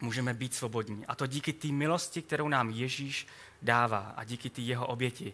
Můžeme 0.01 0.33
být 0.33 0.53
svobodní. 0.53 1.05
A 1.05 1.15
to 1.15 1.27
díky 1.27 1.53
té 1.53 1.67
milosti, 1.67 2.21
kterou 2.21 2.47
nám 2.47 2.69
Ježíš 2.69 3.27
dává 3.61 4.13
a 4.17 4.23
díky 4.23 4.49
té 4.49 4.61
jeho 4.61 4.87
oběti 4.87 5.33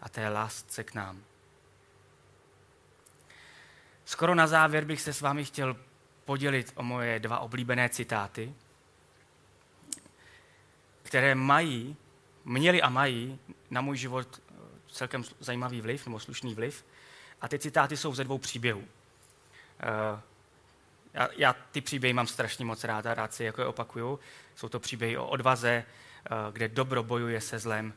a 0.00 0.08
té 0.08 0.28
lásce 0.28 0.84
k 0.84 0.94
nám. 0.94 1.24
Skoro 4.04 4.34
na 4.34 4.46
závěr 4.46 4.84
bych 4.84 5.00
se 5.00 5.12
s 5.12 5.20
vámi 5.20 5.44
chtěl 5.44 5.76
podělit 6.24 6.72
o 6.74 6.82
moje 6.82 7.18
dva 7.18 7.38
oblíbené 7.38 7.88
citáty, 7.88 8.54
které 11.02 11.34
mají, 11.34 11.96
měli 12.44 12.82
a 12.82 12.88
mají 12.88 13.38
na 13.70 13.80
můj 13.80 13.96
život 13.96 14.40
eh, 14.40 14.54
celkem 14.92 15.24
zajímavý 15.40 15.80
vliv, 15.80 16.06
nebo 16.06 16.20
slušný 16.20 16.54
vliv. 16.54 16.84
A 17.40 17.48
ty 17.48 17.58
citáty 17.58 17.96
jsou 17.96 18.14
ze 18.14 18.24
dvou 18.24 18.38
příběhů. 18.38 18.84
Já, 21.14 21.28
já 21.36 21.52
ty 21.52 21.80
příběhy 21.80 22.12
mám 22.12 22.26
strašně 22.26 22.64
moc 22.64 22.84
rád 22.84 23.06
a 23.06 23.14
rád 23.14 23.34
si 23.34 23.44
jako 23.44 23.60
je 23.60 23.66
opakuju. 23.66 24.20
Jsou 24.56 24.68
to 24.68 24.80
příběhy 24.80 25.16
o 25.16 25.26
odvaze, 25.26 25.70
eh, 25.70 26.28
kde 26.52 26.68
dobro 26.68 27.02
bojuje 27.02 27.40
se 27.40 27.58
zlem. 27.58 27.92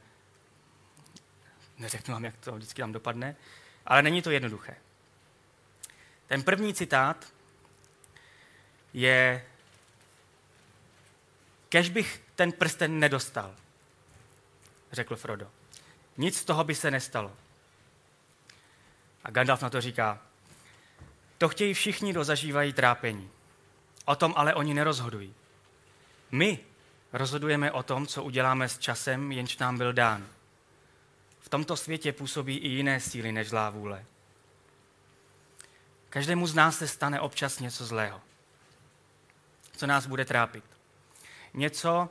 Neřeknu 1.78 2.14
vám, 2.14 2.26
jak 2.26 2.38
to 2.38 2.52
vždycky 2.52 2.82
tam 2.82 2.92
dopadne, 2.92 3.36
ale 3.86 4.02
není 4.02 4.22
to 4.22 4.32
jednoduché. 4.32 4.76
Ten 6.28 6.44
první 6.44 6.74
citát 6.74 7.34
je, 8.94 9.46
kež 11.70 11.90
bych 11.90 12.22
ten 12.36 12.52
prsten 12.52 13.00
nedostal, 13.00 13.56
řekl 14.92 15.16
Frodo. 15.16 15.52
Nic 16.18 16.38
z 16.38 16.46
toho 16.46 16.64
by 16.64 16.76
se 16.76 16.92
nestalo. 16.92 17.36
A 19.24 19.32
Gandalf 19.32 19.62
na 19.62 19.70
to 19.70 19.82
říká, 19.82 20.22
to 21.44 21.50
chtějí 21.50 21.74
všichni, 21.74 22.12
kdo 22.12 22.24
zažívají 22.24 22.74
trápení. 22.74 23.30
O 24.06 24.16
tom 24.16 24.34
ale 24.38 24.54
oni 24.54 24.74
nerozhodují. 24.74 25.34
My 26.32 26.60
rozhodujeme 27.14 27.72
o 27.72 27.84
tom, 27.84 28.08
co 28.08 28.24
uděláme 28.24 28.70
s 28.70 28.78
časem, 28.78 29.32
jenž 29.32 29.58
nám 29.58 29.78
byl 29.78 29.94
dán. 29.94 30.28
V 31.40 31.50
tomto 31.50 31.78
světě 31.78 32.14
působí 32.14 32.58
i 32.58 32.68
jiné 32.68 33.00
síly 33.00 33.32
než 33.32 33.50
zlá 33.50 33.70
vůle. 33.70 34.06
Každému 36.10 36.48
z 36.48 36.56
nás 36.56 36.78
se 36.78 36.88
stane 36.88 37.20
občas 37.20 37.60
něco 37.60 37.86
zlého, 37.86 38.22
co 39.78 39.88
nás 39.88 40.08
bude 40.08 40.26
trápit. 40.26 40.64
Něco, 41.54 42.10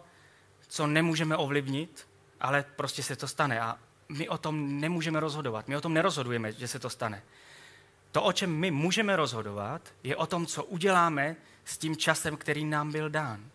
co 0.68 0.86
nemůžeme 0.86 1.36
ovlivnit, 1.36 2.08
ale 2.40 2.64
prostě 2.76 3.02
se 3.02 3.16
to 3.16 3.28
stane 3.28 3.60
a 3.60 3.78
my 4.08 4.28
o 4.28 4.38
tom 4.38 4.80
nemůžeme 4.80 5.20
rozhodovat. 5.20 5.68
My 5.68 5.76
o 5.76 5.80
tom 5.80 5.94
nerozhodujeme, 5.94 6.52
že 6.52 6.68
se 6.68 6.78
to 6.78 6.90
stane. 6.90 7.22
To, 8.12 8.22
o 8.22 8.32
čem 8.32 8.56
my 8.56 8.70
můžeme 8.70 9.16
rozhodovat, 9.16 9.94
je 10.02 10.16
o 10.16 10.26
tom, 10.26 10.46
co 10.46 10.64
uděláme 10.64 11.36
s 11.64 11.78
tím 11.78 11.96
časem, 11.96 12.36
který 12.36 12.64
nám 12.64 12.92
byl 12.92 13.10
dán. 13.10 13.50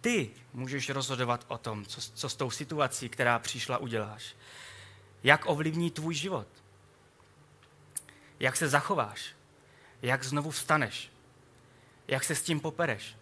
Ty 0.00 0.30
můžeš 0.52 0.88
rozhodovat 0.88 1.44
o 1.48 1.58
tom, 1.58 1.84
co, 1.84 2.00
co 2.00 2.28
s 2.28 2.36
tou 2.36 2.50
situací, 2.50 3.08
která 3.08 3.38
přišla, 3.38 3.78
uděláš. 3.78 4.36
Jak 5.24 5.42
ovlivní 5.46 5.90
tvůj 5.90 6.14
život. 6.14 6.46
Jak 8.40 8.56
se 8.56 8.68
zachováš. 8.68 9.34
Jak 10.02 10.24
znovu 10.24 10.50
vstaneš. 10.50 11.12
Jak 12.08 12.24
se 12.24 12.34
s 12.34 12.42
tím 12.42 12.60
popereš. 12.60 13.16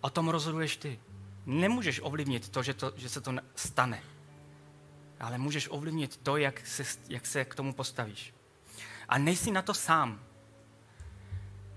O 0.00 0.10
tom 0.10 0.28
rozhoduješ 0.28 0.76
ty. 0.76 1.00
Nemůžeš 1.46 2.00
ovlivnit 2.02 2.48
to, 2.48 2.62
že, 2.62 2.74
to, 2.74 2.92
že 2.96 3.08
se 3.08 3.20
to 3.20 3.34
stane. 3.54 4.02
ale 5.20 5.38
můžeš 5.38 5.68
ovlivnit 5.70 6.16
to, 6.16 6.36
jak 6.36 6.66
se, 6.66 6.84
jak 7.08 7.26
se 7.26 7.44
k 7.44 7.54
tomu 7.54 7.72
postavíš. 7.72 8.35
A 9.08 9.18
nejsi 9.18 9.50
na 9.50 9.62
to 9.62 9.74
sám. 9.74 10.20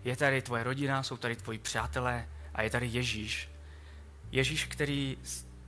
Je 0.03 0.15
tady 0.15 0.41
tvoje 0.41 0.63
rodina, 0.63 1.03
jsou 1.03 1.17
tady 1.17 1.35
tvoji 1.35 1.59
přátelé 1.59 2.29
a 2.53 2.61
je 2.61 2.69
tady 2.69 2.87
Ježíš. 2.87 3.49
Ježíš, 4.31 4.65
který 4.65 5.17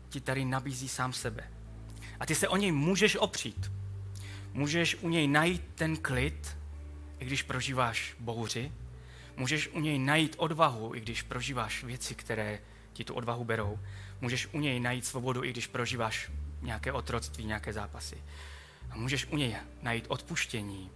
ti 0.10 0.22
tady 0.22 0.46
nabízí 0.46 0.90
sám 0.90 1.14
sebe. 1.14 1.52
A 2.20 2.26
ty 2.26 2.36
se 2.36 2.48
o 2.48 2.58
něj 2.58 2.72
můžeš 2.72 3.16
opřít. 3.16 3.72
Můžeš 4.54 4.96
u 4.96 5.10
něj 5.10 5.28
najít 5.28 5.64
ten 5.76 5.98
klid, 5.98 6.58
i 7.20 7.26
když 7.26 7.44
prožíváš 7.44 8.16
bouři. 8.20 8.72
Můžeš 9.38 9.68
u 9.68 9.80
něj 9.80 10.00
najít 10.00 10.36
odvahu, 10.38 10.96
i 10.96 11.00
když 11.00 11.22
prožíváš 11.22 11.84
věci, 11.84 12.16
které 12.16 12.60
ti 12.94 13.04
tu 13.04 13.14
odvahu 13.14 13.46
berou. 13.46 13.80
Můžeš 14.22 14.48
u 14.52 14.60
něj 14.60 14.80
najít 14.80 15.06
svobodu, 15.06 15.44
i 15.44 15.50
když 15.50 15.68
prožíváš 15.68 16.32
nějaké 16.62 16.92
otroctví, 16.92 17.46
nějaké 17.46 17.74
zápasy. 17.74 18.24
A 18.90 18.98
můžeš 18.98 19.26
u 19.26 19.38
něj 19.38 19.56
najít 19.82 20.06
odpuštění, 20.08 20.92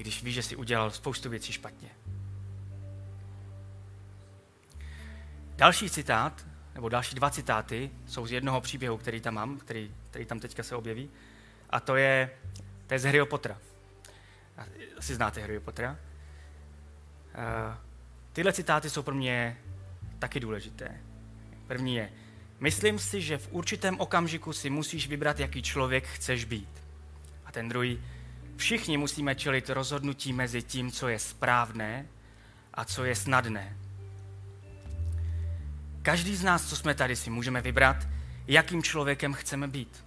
i 0.00 0.02
když 0.02 0.22
víš, 0.22 0.34
že 0.34 0.42
jsi 0.42 0.56
udělal 0.56 0.90
spoustu 0.90 1.30
věcí 1.30 1.52
špatně. 1.52 1.88
Další 5.56 5.90
citát, 5.90 6.46
nebo 6.74 6.88
další 6.88 7.14
dva 7.14 7.30
citáty, 7.30 7.90
jsou 8.06 8.26
z 8.26 8.32
jednoho 8.32 8.60
příběhu, 8.60 8.96
který 8.96 9.20
tam 9.20 9.34
mám, 9.34 9.58
který, 9.58 9.94
který 10.10 10.24
tam 10.24 10.40
teďka 10.40 10.62
se 10.62 10.76
objeví. 10.76 11.10
A 11.70 11.80
to 11.80 11.96
je, 11.96 12.30
to 12.86 12.94
je 12.94 12.98
z 12.98 13.04
Harryho 13.04 13.26
Pottera. 13.26 13.58
Asi 14.98 15.14
znáte 15.14 15.40
Harryho 15.40 15.60
Pottera. 15.60 15.90
Uh, 15.90 17.74
tyhle 18.32 18.52
citáty 18.52 18.90
jsou 18.90 19.02
pro 19.02 19.14
mě 19.14 19.56
taky 20.18 20.40
důležité. 20.40 21.00
První 21.66 21.94
je, 21.94 22.12
myslím 22.60 22.98
si, 22.98 23.20
že 23.20 23.38
v 23.38 23.48
určitém 23.52 24.00
okamžiku 24.00 24.52
si 24.52 24.70
musíš 24.70 25.08
vybrat, 25.08 25.40
jaký 25.40 25.62
člověk 25.62 26.06
chceš 26.06 26.44
být. 26.44 26.82
A 27.44 27.52
ten 27.52 27.68
druhý, 27.68 28.00
všichni 28.60 28.96
musíme 28.96 29.34
čelit 29.34 29.70
rozhodnutí 29.70 30.32
mezi 30.32 30.62
tím, 30.62 30.92
co 30.92 31.08
je 31.08 31.18
správné 31.18 32.06
a 32.74 32.84
co 32.84 33.04
je 33.04 33.16
snadné. 33.16 33.76
Každý 36.02 36.36
z 36.36 36.42
nás, 36.42 36.68
co 36.68 36.76
jsme 36.76 36.94
tady, 36.94 37.16
si 37.16 37.30
můžeme 37.30 37.60
vybrat, 37.60 37.96
jakým 38.46 38.82
člověkem 38.82 39.34
chceme 39.34 39.68
být. 39.68 40.04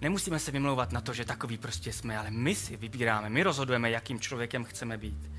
Nemusíme 0.00 0.38
se 0.38 0.50
vymlouvat 0.50 0.92
na 0.92 1.00
to, 1.00 1.12
že 1.12 1.24
takový 1.24 1.58
prostě 1.58 1.92
jsme, 1.92 2.18
ale 2.18 2.30
my 2.30 2.54
si 2.54 2.76
vybíráme, 2.76 3.30
my 3.30 3.42
rozhodujeme, 3.42 3.90
jakým 3.90 4.20
člověkem 4.20 4.64
chceme 4.64 4.98
být. 4.98 5.30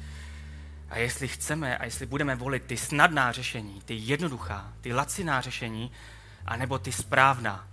A 0.89 0.98
jestli 0.98 1.28
chceme 1.28 1.78
a 1.78 1.86
jestli 1.86 2.06
budeme 2.06 2.36
volit 2.36 2.63
ty 2.63 2.78
snadná 2.78 3.32
řešení, 3.32 3.82
ty 3.86 3.94
jednoduchá, 3.94 4.74
ty 4.82 4.94
laciná 4.94 5.41
řešení, 5.41 5.91
anebo 6.46 6.80
ty 6.80 6.91
správná. 6.91 7.67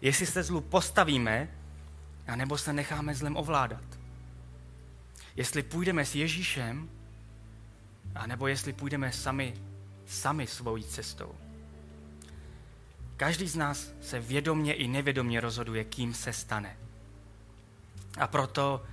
Jestli 0.00 0.26
se 0.26 0.42
zlu 0.42 0.60
postavíme, 0.60 1.48
anebo 2.26 2.58
se 2.58 2.72
necháme 2.72 3.14
zlem 3.14 3.36
ovládat. 3.36 3.84
Jestli 5.36 5.62
půjdeme 5.62 6.04
s 6.04 6.14
Ježíšem, 6.14 6.90
anebo 8.14 8.46
jestli 8.46 8.72
půjdeme 8.72 9.12
sami, 9.12 9.54
sami 10.06 10.46
svojí 10.46 10.84
cestou. 10.84 11.34
Každý 13.16 13.48
z 13.48 13.56
nás 13.56 13.92
se 14.00 14.20
vědomně 14.20 14.74
i 14.74 14.88
nevědomně 14.88 15.40
rozhoduje, 15.40 15.84
kým 15.84 16.14
se 16.14 16.32
stane. 16.32 16.76
A 18.18 18.26
proto 18.26 18.84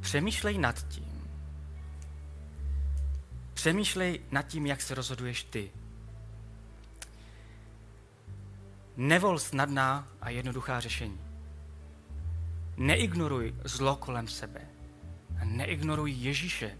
přemýšlej 0.00 0.58
nad 0.58 0.88
tím. 0.88 1.30
Přemýšlej 3.54 4.20
nad 4.30 4.42
tím, 4.42 4.66
jak 4.66 4.82
se 4.82 4.94
rozhoduješ 4.94 5.44
ty. 5.44 5.70
Nevol 8.96 9.38
snadná 9.38 10.08
a 10.20 10.30
jednoduchá 10.30 10.80
řešení. 10.80 11.29
Neignoruj 12.80 13.54
zlo 13.64 13.96
kolem 13.96 14.28
sebe. 14.28 14.60
A 15.40 15.44
neignoruj 15.44 16.12
Ježíše, 16.12 16.78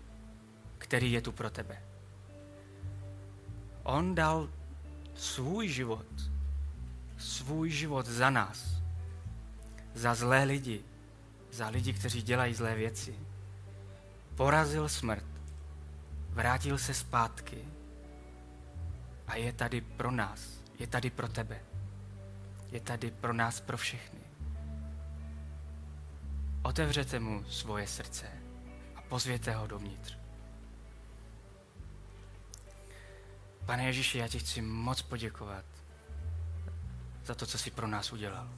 který 0.78 1.12
je 1.12 1.20
tu 1.20 1.32
pro 1.32 1.50
tebe. 1.50 1.82
On 3.82 4.14
dal 4.14 4.48
svůj 5.14 5.68
život, 5.68 6.06
svůj 7.18 7.70
život 7.70 8.06
za 8.06 8.30
nás, 8.30 8.82
za 9.94 10.14
zlé 10.14 10.44
lidi, 10.44 10.84
za 11.52 11.68
lidi, 11.68 11.92
kteří 11.92 12.22
dělají 12.22 12.54
zlé 12.54 12.74
věci. 12.74 13.14
Porazil 14.34 14.88
smrt, 14.88 15.26
vrátil 16.30 16.78
se 16.78 16.94
zpátky 16.94 17.64
a 19.26 19.36
je 19.36 19.52
tady 19.52 19.80
pro 19.80 20.10
nás, 20.10 20.64
je 20.78 20.86
tady 20.86 21.10
pro 21.10 21.28
tebe, 21.28 21.60
je 22.72 22.80
tady 22.80 23.10
pro 23.10 23.32
nás, 23.32 23.60
pro 23.60 23.76
všechny. 23.76 24.19
Otevřete 26.62 27.20
mu 27.20 27.44
svoje 27.44 27.86
srdce 27.86 28.26
a 28.96 29.02
pozvěte 29.02 29.54
ho 29.54 29.66
dovnitř. 29.66 30.16
Pane 33.66 33.86
Ježíši, 33.86 34.18
já 34.18 34.28
ti 34.28 34.38
chci 34.38 34.62
moc 34.62 35.02
poděkovat 35.02 35.64
za 37.24 37.34
to, 37.34 37.46
co 37.46 37.58
jsi 37.58 37.70
pro 37.70 37.86
nás 37.86 38.12
udělal. 38.12 38.48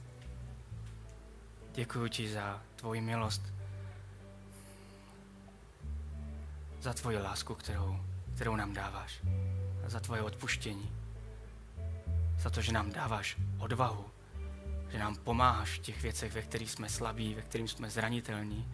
Děkuji 1.73 2.09
ti 2.09 2.33
za 2.33 2.61
tvoji 2.75 3.01
milost, 3.01 3.41
za 6.81 6.93
tvoji 6.93 7.17
lásku, 7.17 7.55
kterou, 7.55 7.99
kterou 8.35 8.55
nám 8.55 8.73
dáváš, 8.73 9.19
za 9.85 9.99
tvoje 9.99 10.21
odpuštění, 10.21 10.91
za 12.39 12.49
to, 12.49 12.61
že 12.61 12.71
nám 12.71 12.91
dáváš 12.91 13.37
odvahu, 13.59 14.05
že 14.93 14.99
nám 14.99 15.15
pomáháš 15.15 15.79
v 15.79 15.81
těch 15.81 16.01
věcech, 16.01 16.33
ve 16.33 16.41
kterých 16.41 16.71
jsme 16.71 16.89
slabí, 16.89 17.33
ve 17.33 17.41
kterých 17.41 17.71
jsme 17.71 17.89
zranitelní. 17.89 18.73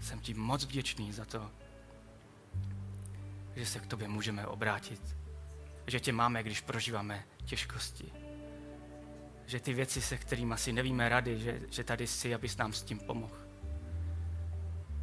Jsem 0.00 0.20
ti 0.20 0.34
moc 0.34 0.64
vděčný 0.64 1.12
za 1.12 1.24
to, 1.24 1.50
že 3.56 3.66
se 3.66 3.78
k 3.78 3.86
tobě 3.86 4.08
můžeme 4.08 4.46
obrátit. 4.46 5.16
Že 5.86 6.00
tě 6.00 6.12
máme, 6.12 6.42
když 6.42 6.60
prožíváme 6.60 7.24
těžkosti. 7.44 8.12
Že 9.46 9.60
ty 9.60 9.74
věci, 9.74 10.02
se 10.02 10.18
kterými 10.18 10.54
asi 10.54 10.72
nevíme 10.72 11.08
rady, 11.08 11.40
že, 11.40 11.60
že 11.70 11.84
tady 11.84 12.06
jsi, 12.06 12.34
abys 12.34 12.56
nám 12.56 12.72
s 12.72 12.82
tím 12.82 12.98
pomohl. 12.98 13.38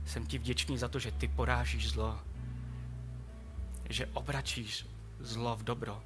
Jsem 0.06 0.26
ti 0.26 0.38
vděčný 0.38 0.78
za 0.78 0.88
to, 0.88 1.00
že 1.00 1.12
ty 1.12 1.28
porážíš 1.28 1.90
zlo. 1.90 2.20
Že 3.90 4.06
obračíš 4.06 4.88
zlo 5.20 5.56
v 5.56 5.64
dobro. 5.64 6.04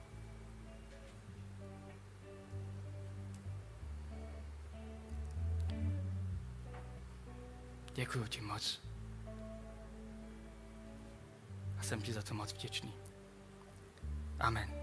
Děkuji 8.00 8.28
ti 8.28 8.42
moc. 8.42 8.82
A 11.78 11.84
jsem 11.84 12.02
ti 12.02 12.14
za 12.14 12.22
to 12.22 12.34
moc 12.34 12.54
vděčný. 12.54 12.94
Amen. 14.40 14.79